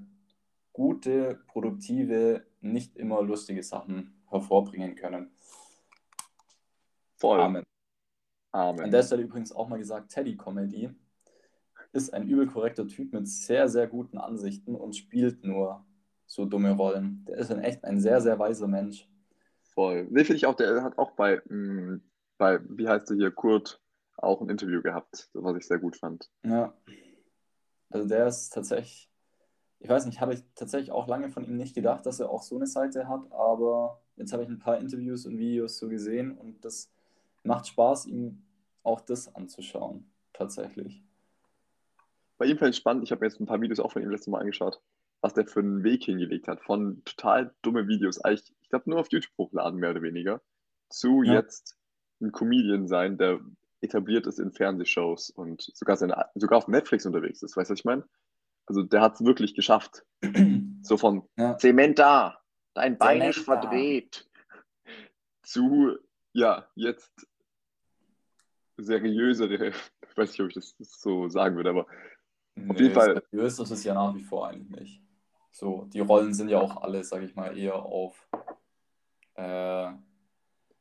[0.72, 5.32] gute, produktive, nicht immer lustige Sachen hervorbringen können.
[7.16, 7.40] Voll.
[7.40, 7.64] Amen.
[8.52, 8.90] An Amen.
[8.90, 10.90] der Stelle übrigens auch mal gesagt, Teddy Comedy
[11.92, 15.84] ist ein übel korrekter Typ mit sehr, sehr guten Ansichten und spielt nur
[16.26, 17.24] so dumme Rollen.
[17.26, 19.08] Der ist ein echt ein sehr, sehr weiser Mensch.
[19.74, 20.06] Voll.
[20.10, 22.00] Nee, finde ich auch, der hat auch bei, mh,
[22.38, 23.80] bei, wie heißt der hier, Kurt,
[24.16, 26.30] auch ein Interview gehabt, was ich sehr gut fand.
[26.44, 26.74] Ja.
[27.90, 29.10] Also der ist tatsächlich,
[29.78, 32.42] ich weiß nicht, habe ich tatsächlich auch lange von ihm nicht gedacht, dass er auch
[32.42, 36.36] so eine Seite hat, aber jetzt habe ich ein paar Interviews und Videos so gesehen
[36.36, 36.90] und das
[37.46, 38.42] macht Spaß, ihm
[38.82, 41.02] auch das anzuschauen, tatsächlich.
[42.38, 44.10] Bei ihm fand ich spannend, ich habe mir jetzt ein paar Videos auch von ihm
[44.10, 44.80] letztes Mal angeschaut,
[45.22, 46.62] was der für einen Weg hingelegt hat.
[46.62, 50.42] Von total dumme Videos, eigentlich, ich glaube, nur auf YouTube hochladen, mehr oder weniger,
[50.90, 51.34] zu Ja.
[51.34, 51.78] jetzt
[52.20, 53.40] ein Comedian sein, der
[53.80, 57.56] etabliert ist in Fernsehshows und sogar, seine, sogar auf Netflix unterwegs ist.
[57.56, 58.04] Weißt du, was ich meine?
[58.66, 60.04] Also der hat es wirklich geschafft.
[60.82, 61.58] So von Ja.
[61.58, 62.40] Zementa,
[62.74, 64.30] dein Bein ist verdreht.
[65.42, 65.96] Zu,
[66.32, 67.26] ja, jetzt
[68.76, 69.68] seriösere,
[70.08, 71.86] ich weiß nicht, ob ich das so sagen würde, aber
[72.68, 73.22] Auf jeden Fall.
[73.30, 75.02] Seriös ist es ja nach wie vor eigentlich nicht.
[75.50, 78.28] So, die Rollen sind ja auch alle, sag ich mal, eher auf
[79.34, 79.92] äh,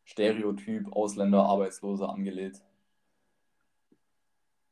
[0.03, 2.61] Stereotyp Ausländer, Arbeitslose angelegt.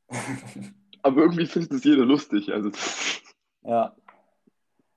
[1.01, 2.51] aber irgendwie findet es jeder lustig.
[2.51, 2.71] Also,
[3.63, 3.95] Ja.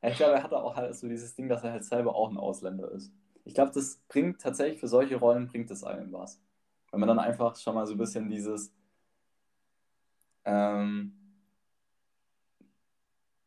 [0.02, 2.30] Ja, Ich glaube, er hat auch halt so dieses Ding, dass er halt selber auch
[2.30, 3.12] ein Ausländer ist.
[3.44, 6.40] Ich glaube, das bringt tatsächlich für solche Rollen bringt es einem was.
[6.96, 8.74] Wenn man dann einfach schon mal so ein bisschen dieses
[10.46, 11.12] ähm,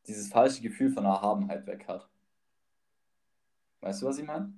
[0.06, 2.08] dieses falsche Gefühl von Erhabenheit weg hat.
[3.82, 4.54] Weißt du, was ich meine?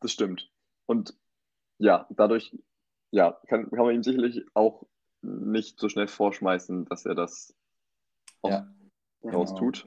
[0.00, 0.50] das stimmt.
[0.86, 1.14] Und
[1.76, 2.56] ja, dadurch
[3.10, 4.86] ja, kann, kann man ihm sicherlich auch
[5.20, 7.54] nicht so schnell vorschmeißen, dass er das
[8.40, 8.74] auch Ja,
[9.22, 9.60] raus genau.
[9.60, 9.86] tut.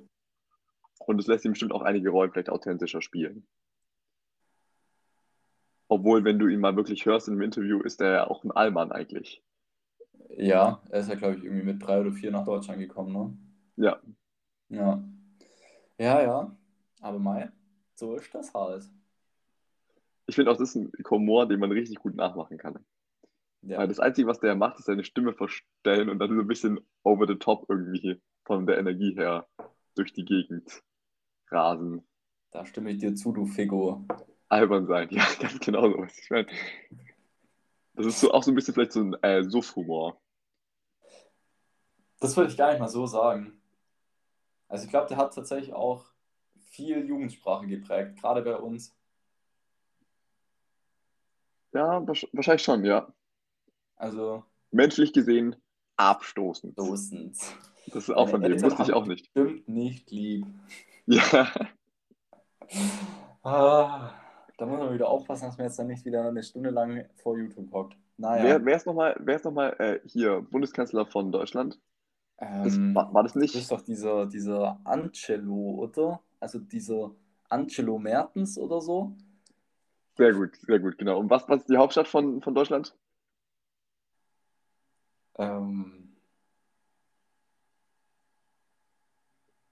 [1.00, 3.48] Und es lässt ihm bestimmt auch einige Rollen vielleicht authentischer spielen.
[5.94, 8.92] Obwohl, wenn du ihn mal wirklich hörst im Interview, ist er ja auch ein Allmann
[8.92, 9.44] eigentlich.
[10.36, 13.38] Ja, er ist ja, glaube ich, irgendwie mit drei oder vier nach Deutschland gekommen, ne?
[13.76, 14.02] Ja,
[14.70, 15.04] Ja.
[16.00, 16.58] Ja, ja.
[17.00, 17.52] Aber Mai,
[17.94, 18.90] so ist das halt.
[20.26, 22.84] ich finde auch, das ist ein Humor, den man richtig gut nachmachen kann.
[23.62, 23.78] Ja.
[23.78, 26.80] Weil das Einzige, was der macht, ist seine Stimme verstellen und dann so ein bisschen
[27.04, 29.48] over the top irgendwie von der Energie her
[29.94, 30.82] durch die Gegend
[31.52, 32.02] rasen.
[32.50, 34.04] Da stimme ich dir zu, du Figur.
[34.54, 35.98] Albern sein, ja, ganz genau so.
[36.00, 36.48] was Ich meine,
[37.96, 40.20] das ist so auch so ein bisschen vielleicht so ein äh, Suff-Humor.
[42.20, 43.60] Das würde ich gar nicht mal so sagen.
[44.70, 46.06] Also ich glaube, der hat tatsächlich auch
[46.70, 48.96] viel Jugendsprache geprägt, gerade bei uns.
[51.74, 53.12] Ja, wahrsch- wahrscheinlich schon, ja.
[53.96, 55.56] Also Menschlich gesehen
[55.98, 56.78] abstoßend.
[56.78, 57.38] dosend.
[57.88, 59.28] Das ist auch von dem, wusste ich auch nicht.
[59.28, 60.46] Stimmt nicht lieb.
[61.06, 61.52] Ja,
[63.44, 64.14] Ah,
[64.58, 67.38] da muss man wieder aufpassen, dass man jetzt dann nicht wieder eine Stunde lang vor
[67.38, 67.98] YouTube hockt.
[68.18, 68.44] Naja.
[68.44, 71.80] wer, wer ist nochmal wer ist noch mal, äh, hier Bundeskanzler von Deutschland?
[72.38, 73.56] Das, ähm, war, war das das nicht?
[73.56, 76.22] ist doch dieser, dieser Angelo, oder?
[76.40, 77.12] Also dieser
[77.50, 79.16] Angelo Mertens oder so.
[80.18, 81.20] Sehr gut, sehr gut, genau.
[81.20, 82.96] Und was, was ist die Hauptstadt von, von Deutschland?
[85.38, 86.16] Ähm.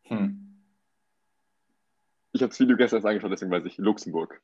[0.04, 0.62] Hm.
[2.32, 3.78] Ich habe das Video gestern erst angeschaut, deswegen weiß ich.
[3.78, 4.42] Luxemburg.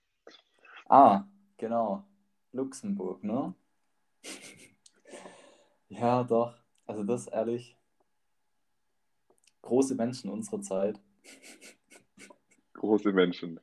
[0.90, 1.26] Ah,
[1.58, 2.04] genau.
[2.52, 3.54] Luxemburg, ne?
[5.90, 6.54] Ja, doch.
[6.86, 7.78] Also das ehrlich.
[9.62, 11.00] Große Menschen unserer Zeit.
[12.74, 13.60] Große Menschen.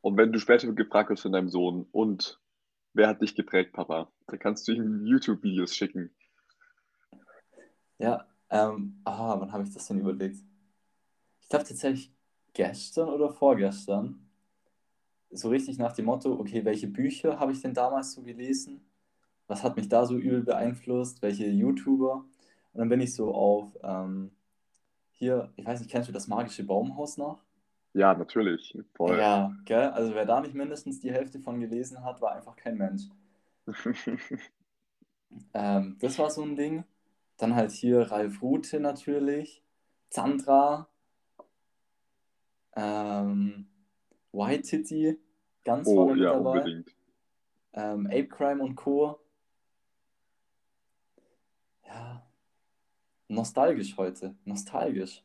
[0.00, 2.40] Und wenn du später gefragt wirst von deinem Sohn, und
[2.92, 4.10] wer hat dich geprägt, Papa?
[4.26, 6.14] Dann kannst du ihm YouTube-Videos schicken.
[7.98, 10.38] Ja, ähm, ah, wann habe ich das denn überlegt?
[11.40, 12.12] Ich glaube tatsächlich
[12.52, 14.28] gestern oder vorgestern.
[15.32, 18.82] So richtig nach dem Motto, okay, welche Bücher habe ich denn damals so gelesen?
[19.52, 22.24] was hat mich da so übel beeinflusst, welche YouTuber.
[22.72, 24.30] Und dann bin ich so auf, ähm,
[25.10, 27.42] hier, ich weiß nicht, kennst du das magische Baumhaus noch?
[27.92, 28.76] Ja, natürlich.
[28.94, 29.18] Voll.
[29.18, 29.90] Ja, gell?
[29.90, 33.02] Also wer da nicht mindestens die Hälfte von gelesen hat, war einfach kein Mensch.
[35.54, 36.84] Ähm, das war so ein Ding.
[37.38, 39.62] Dann halt hier Ralf Rute natürlich,
[40.10, 40.88] Zandra,
[42.76, 43.66] ähm,
[44.30, 45.18] White Titty,
[45.64, 46.50] ganz oh, vorne mit ja, dabei.
[46.50, 46.96] unbedingt.
[47.74, 49.18] Ähm, Ape Crime und Co.
[51.86, 52.26] Ja,
[53.28, 55.24] nostalgisch heute, nostalgisch.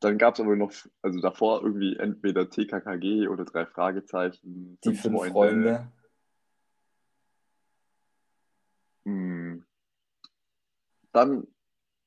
[0.00, 0.72] Dann gab es aber noch,
[1.02, 4.78] also davor irgendwie entweder TKKG oder drei Fragezeichen.
[4.84, 5.90] Die fünf Freunde.
[9.04, 9.64] Hm.
[11.12, 11.46] Dann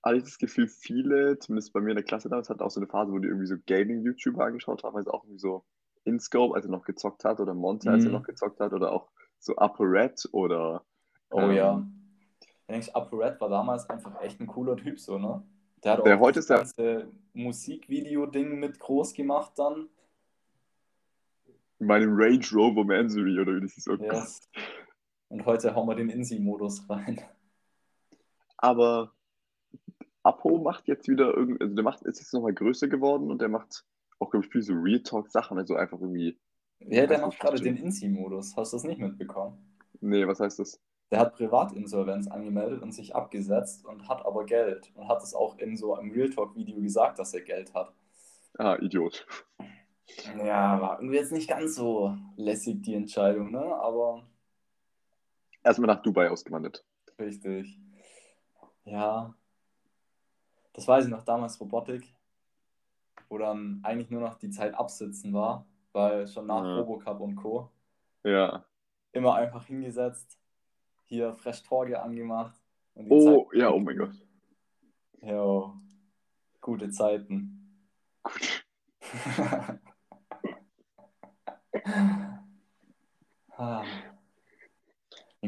[0.04, 2.80] hatte ich das Gefühl, viele, zumindest bei mir in der Klasse damals, hatten auch so
[2.80, 5.66] eine Phase, wo die irgendwie so Gaming-YouTuber angeschaut haben, also auch irgendwie so
[6.10, 8.18] InScope, als er noch gezockt hat, oder Monte, als er Mhm.
[8.18, 10.84] noch gezockt hat, oder auch so ApoRed oder
[11.32, 11.88] Oh ähm, ja.
[12.42, 15.42] Ich denke, ApoRed war damals einfach echt ein cooler Typ, so, ne?
[15.84, 19.88] Der hat Der auch heute das ist ganze Musikvideo-Ding mit groß gemacht dann.
[21.80, 23.88] in meinem Range Rover Mansory oder wie das ist.
[23.88, 23.96] Oh.
[23.96, 24.42] Yes.
[25.30, 27.22] Und heute hauen wir den Insi-Modus rein.
[28.58, 29.14] Aber
[30.24, 33.48] Apo macht jetzt wieder irgendwie, also der macht, ist jetzt nochmal größer geworden und der
[33.48, 33.86] macht
[34.20, 36.38] auch, glaube ich, viel so Real Talk-Sachen, also einfach irgendwie,
[36.80, 38.56] Ja, der macht gerade den Insi-Modus.
[38.56, 39.58] Hast du das nicht mitbekommen?
[40.02, 40.80] nee, was heißt das?
[41.12, 44.92] Der hat Privatinsolvenz angemeldet und sich abgesetzt und hat aber Geld.
[44.96, 47.94] Und hat es auch in so einem Real Talk-Video gesagt, dass er Geld hat.
[48.58, 49.26] Ah, Idiot.
[50.38, 53.60] Ja, war irgendwie jetzt nicht ganz so lässig die Entscheidung, ne?
[53.60, 54.24] Aber
[55.64, 56.84] Erstmal nach Dubai ausgewandert.
[57.20, 57.80] richtig.
[58.86, 59.34] Ja.
[60.74, 62.14] Das weiß ich noch damals Robotik,
[63.30, 66.78] wo dann eigentlich nur noch die Zeit absitzen war, weil schon nach Ja.
[66.80, 67.70] Robocup und Co.
[68.24, 68.66] Ja.
[69.12, 70.38] immer einfach hingesetzt,
[71.06, 72.60] hier Fresh Torge angemacht
[73.10, 74.12] Oh, Zeit- ja, oh mein Gott.
[75.22, 75.74] Jo,
[76.62, 77.82] gute Zeiten.
[78.24, 78.66] Gut.
[83.58, 83.84] ah.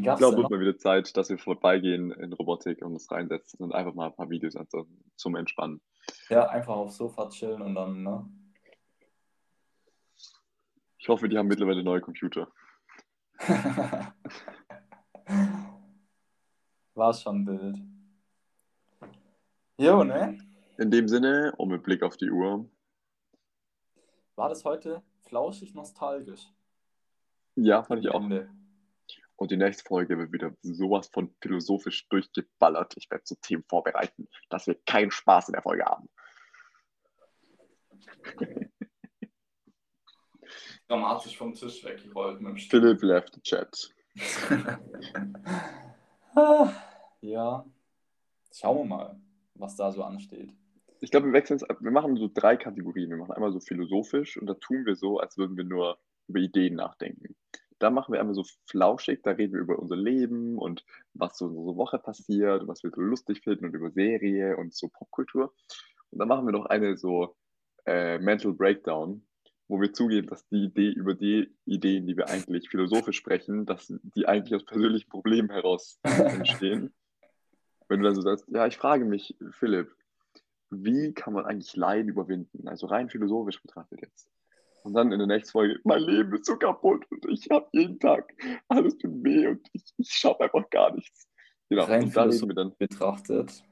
[0.02, 3.60] Ich glaube, denn wird mal wieder Zeit, dass wir vorbeigehen in Robotik und uns reinsetzen
[3.64, 4.56] und einfach mal ein paar Videos
[5.16, 5.82] zum Entspannen.
[6.30, 8.28] Ja, einfach aufs Sofa chillen und dann, ne?
[10.97, 12.47] Ich hoffe, die haben mittlerweile neue Computer.
[16.95, 17.78] War schon wild.
[19.78, 20.38] Jo, ne?
[20.78, 22.70] In dem Sinne, und mit Blick auf die Uhr,
[24.36, 26.47] War das heute flauschig nostalgisch?
[27.56, 28.22] ja, fand ich auch.
[28.22, 28.49] Ende.
[29.42, 32.96] Und die nächste Folge wird wieder sowas von philosophisch durchgeballert.
[32.96, 36.08] Ich werde so Themen vorbereiten, dass wir keinen Spaß in der Folge haben.
[40.88, 43.89] Dramatisch vom Tisch weggerollt mit dem Philipp left the chat.
[46.36, 46.72] Ah,
[47.22, 47.66] ja.
[48.54, 49.20] Schauen wir mal,
[49.56, 50.54] was da so ansteht.
[51.00, 51.60] Ich glaube, wir wechseln.
[51.80, 53.10] Wir machen so drei Kategorien.
[53.10, 56.38] Wir machen einmal so philosophisch und da tun wir so, als würden wir nur über
[56.38, 57.36] Ideen nachdenken.
[57.82, 61.48] Da machen wir einmal so flauschig, da reden wir über unser Leben und was so
[61.48, 64.88] in unserer Woche passiert und was wir so lustig finden und über Serie und so
[64.88, 65.52] Popkultur.
[66.12, 67.36] Und dann machen wir noch eine so
[67.88, 69.26] äh, Mental Breakdown,
[69.68, 73.92] wo wir zugeben, dass die Idee über die Ideen, die wir eigentlich philosophisch sprechen, dass
[74.16, 76.94] die eigentlich aus persönlichen Problemen heraus entstehen.
[77.88, 79.96] Wenn du dann so sagst, ja, ich frage mich, Philipp,
[80.70, 82.68] wie kann man eigentlich Leiden überwinden?
[82.68, 84.30] Also rein philosophisch betrachtet jetzt.
[84.84, 88.00] Und dann in der nächsten Folge, mein Leben ist so kaputt und ich habe jeden
[88.00, 88.34] Tag
[88.68, 91.28] alles tut weh und ich, ich schaffe einfach gar nichts.
[91.70, 92.76] Genau, Rein und da reden wir dann.
[92.78, 93.64] Betrachtet,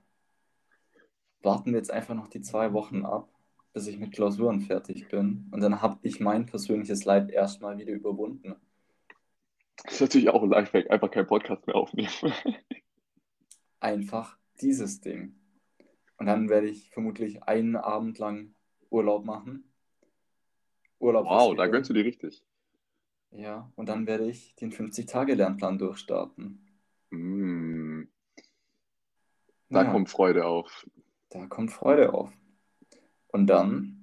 [1.41, 3.29] warten wir jetzt einfach noch die zwei Wochen ab,
[3.73, 5.47] bis ich mit Klausuren fertig bin.
[5.51, 8.55] Und dann habe ich mein persönliches Leid erstmal wieder überwunden.
[9.83, 12.09] Das ist natürlich auch ein Lifehack, einfach keinen Podcast mehr aufnehmen.
[13.79, 15.35] Einfach dieses Ding.
[16.17, 18.53] Und dann werde ich vermutlich einen Abend lang
[18.89, 19.68] Urlaub machen.
[20.99, 22.43] Urlaub Wow, da gönnst du dir richtig.
[23.31, 26.65] Ja, und dann werde ich den 50-Tage-Lernplan durchstarten.
[27.11, 28.03] Mm,
[29.69, 30.85] da Ja, kommt Freude auf.
[31.29, 32.31] da kommt Freude auf.
[33.31, 33.95] Und dann,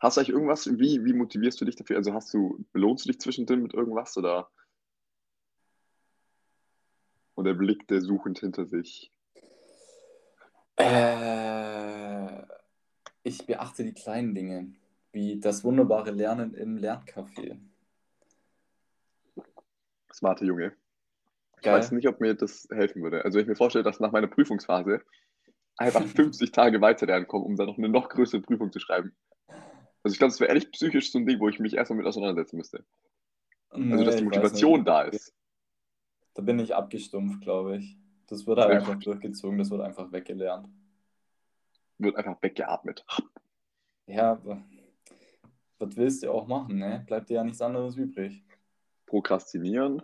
[0.00, 1.96] Hast du eigentlich irgendwas, wie, wie motivierst du dich dafür?
[1.96, 4.50] Also hast du, belohnst du dich zwischendrin mit irgendwas oder?
[7.36, 9.12] Oder blickt der suchend hinter sich?
[10.76, 12.42] äh,
[13.22, 14.74] ich beachte die kleinen Dinge,
[15.12, 17.58] wie das wunderbare Lernen im Lerncafé.
[20.12, 20.72] Smarte Junge.
[21.56, 21.74] Ich Geil.
[21.74, 23.24] weiß nicht, ob mir das helfen würde.
[23.24, 25.02] Also wenn ich mir vorstelle, dass nach meiner Prüfungsphase
[25.76, 29.14] einfach 50 Tage weiter lernen kommen, um dann noch eine noch größere Prüfung zu schreiben.
[30.02, 32.06] Also ich glaube, das wäre ehrlich psychisch so ein Ding, wo ich mich erstmal mit
[32.06, 32.84] auseinandersetzen müsste.
[33.70, 35.34] Also dass Nee, die Motivation da ist.
[36.34, 37.96] Da bin ich abgestumpft, glaube ich.
[38.26, 38.78] Das wird halt ja.
[38.78, 40.68] einfach durchgezogen, das wird einfach weggelernt.
[41.98, 43.04] Wird einfach weggeatmet.
[44.06, 44.40] Ja,
[45.82, 47.04] was willst du auch machen, ne?
[47.06, 48.42] Bleibt dir ja nichts anderes übrig.
[49.06, 50.02] Prokrastinieren.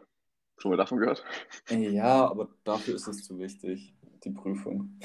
[0.58, 1.24] Schon mal davon gehört?
[1.70, 4.98] Ja, aber dafür ist es zu wichtig, die Prüfung.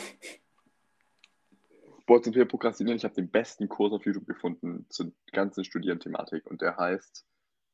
[2.05, 6.47] Boah, zum Thema Prokrastinieren, ich habe den besten Kurs auf YouTube gefunden zur ganzen Studieren-Thematik
[6.47, 7.25] und der heißt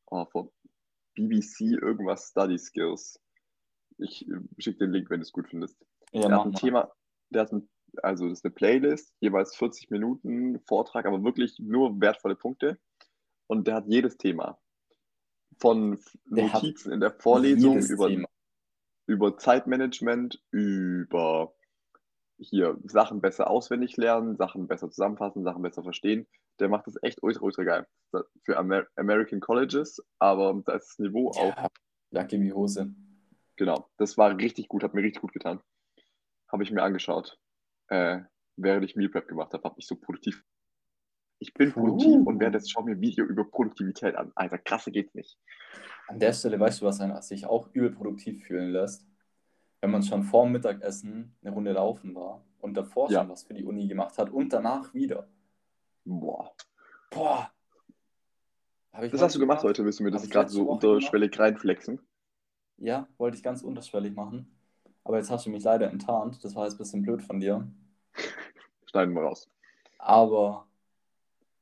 [0.06, 0.50] oh, von
[1.14, 3.20] BBC irgendwas Study Skills.
[3.98, 5.76] Ich äh, schicke den Link, wenn du es gut findest.
[6.12, 6.58] Ja, der hat ein mal.
[6.58, 6.92] Thema,
[7.30, 7.68] der hat ein,
[8.02, 12.78] also das ist eine Playlist, jeweils 40 Minuten Vortrag, aber wirklich nur wertvolle Punkte.
[13.50, 14.60] Und der hat jedes Thema.
[15.58, 18.08] Von der Notizen in der Vorlesung über,
[19.06, 21.52] über Zeitmanagement, über
[22.38, 26.28] hier Sachen besser auswendig lernen, Sachen besser zusammenfassen, Sachen besser verstehen.
[26.60, 27.88] Der macht das echt ultra, ultra geil.
[28.44, 31.68] Für Amer American Colleges, aber da ist das Niveau ja, auch.
[32.12, 32.94] Jacke wie Hose.
[33.56, 35.60] Genau, das war richtig gut, hat mir richtig gut getan.
[36.46, 37.36] Habe ich mir angeschaut,
[37.88, 38.20] äh,
[38.54, 40.44] während ich Meal Prep gemacht habe, habe ich so produktiv.
[41.40, 42.28] Ich bin produktiv uh.
[42.28, 44.30] und währenddessen schaue mir ein Video über Produktivität an.
[44.36, 45.36] Alter, krasse geht's nicht.
[46.06, 49.04] An der Stelle weißt du, was einer sich auch übel produktiv fühlen lässt?
[49.80, 53.20] wenn man schon vor dem Mittagessen eine Runde laufen war und davor ja.
[53.20, 55.28] schon was für die Uni gemacht hat und danach wieder.
[56.04, 56.52] Boah.
[57.10, 57.50] Boah.
[58.92, 61.52] das hast du gemacht heute, du mir das gerade so unterschwellig gemacht?
[61.52, 62.00] reinflexen?
[62.76, 64.54] Ja, wollte ich ganz unterschwellig machen.
[65.04, 66.44] Aber jetzt hast du mich leider enttarnt.
[66.44, 67.66] Das war jetzt ein bisschen blöd von dir.
[68.86, 69.48] Schneiden wir raus.
[69.98, 70.66] Aber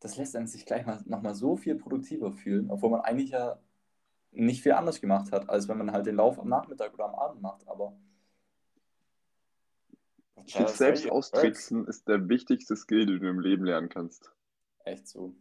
[0.01, 3.59] das lässt einen sich gleich mal nochmal so viel produktiver fühlen, obwohl man eigentlich ja
[4.31, 7.15] nicht viel anders gemacht hat, als wenn man halt den Lauf am Nachmittag oder am
[7.15, 7.67] Abend macht.
[7.67, 7.97] Aber
[10.45, 14.33] sich selbst austricksen ist der wichtigste Skill, den du im Leben lernen kannst.
[14.85, 15.35] Echt so.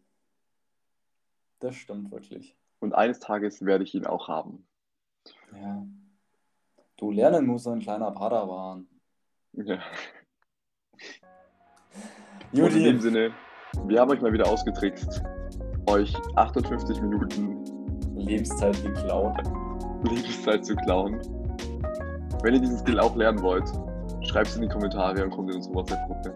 [1.60, 2.55] Das stimmt wirklich.
[2.80, 4.68] Und eines Tages werde ich ihn auch haben.
[5.53, 5.86] Ja.
[6.97, 8.88] Du lernen musst ein kleiner Padawan.
[9.53, 9.82] Ja.
[12.51, 13.34] Und in dem Sinne,
[13.88, 15.22] wir haben euch mal wieder ausgetrickst,
[15.88, 17.64] euch 58 Minuten
[18.16, 19.38] Lebenszeit geklaut.
[20.04, 21.20] Lebenszeit zu klauen.
[22.44, 23.68] Wenn ihr diesen Skill auch lernen wollt,
[24.22, 26.34] schreibt es in die Kommentare und kommt in unsere WhatsApp-Gruppe.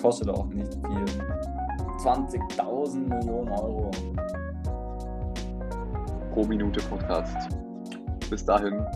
[0.00, 1.04] Kostet auch nicht viel.
[1.98, 3.90] 20.000 Millionen Euro.
[6.32, 7.48] Pro Minute Podcast.
[8.30, 8.86] Bis dahin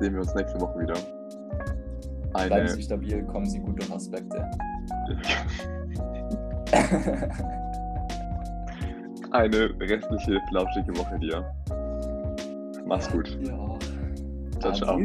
[0.00, 1.15] sehen wir uns nächste Woche wieder.
[2.36, 2.48] Eine...
[2.48, 4.50] Bleiben Sie stabil, kommen Sie gut durch Aspekte.
[9.30, 11.44] Eine restliche, flauschige Woche dir.
[12.86, 13.38] Mach's gut.
[13.42, 13.78] Ja.
[14.60, 15.00] Ciao, ciao.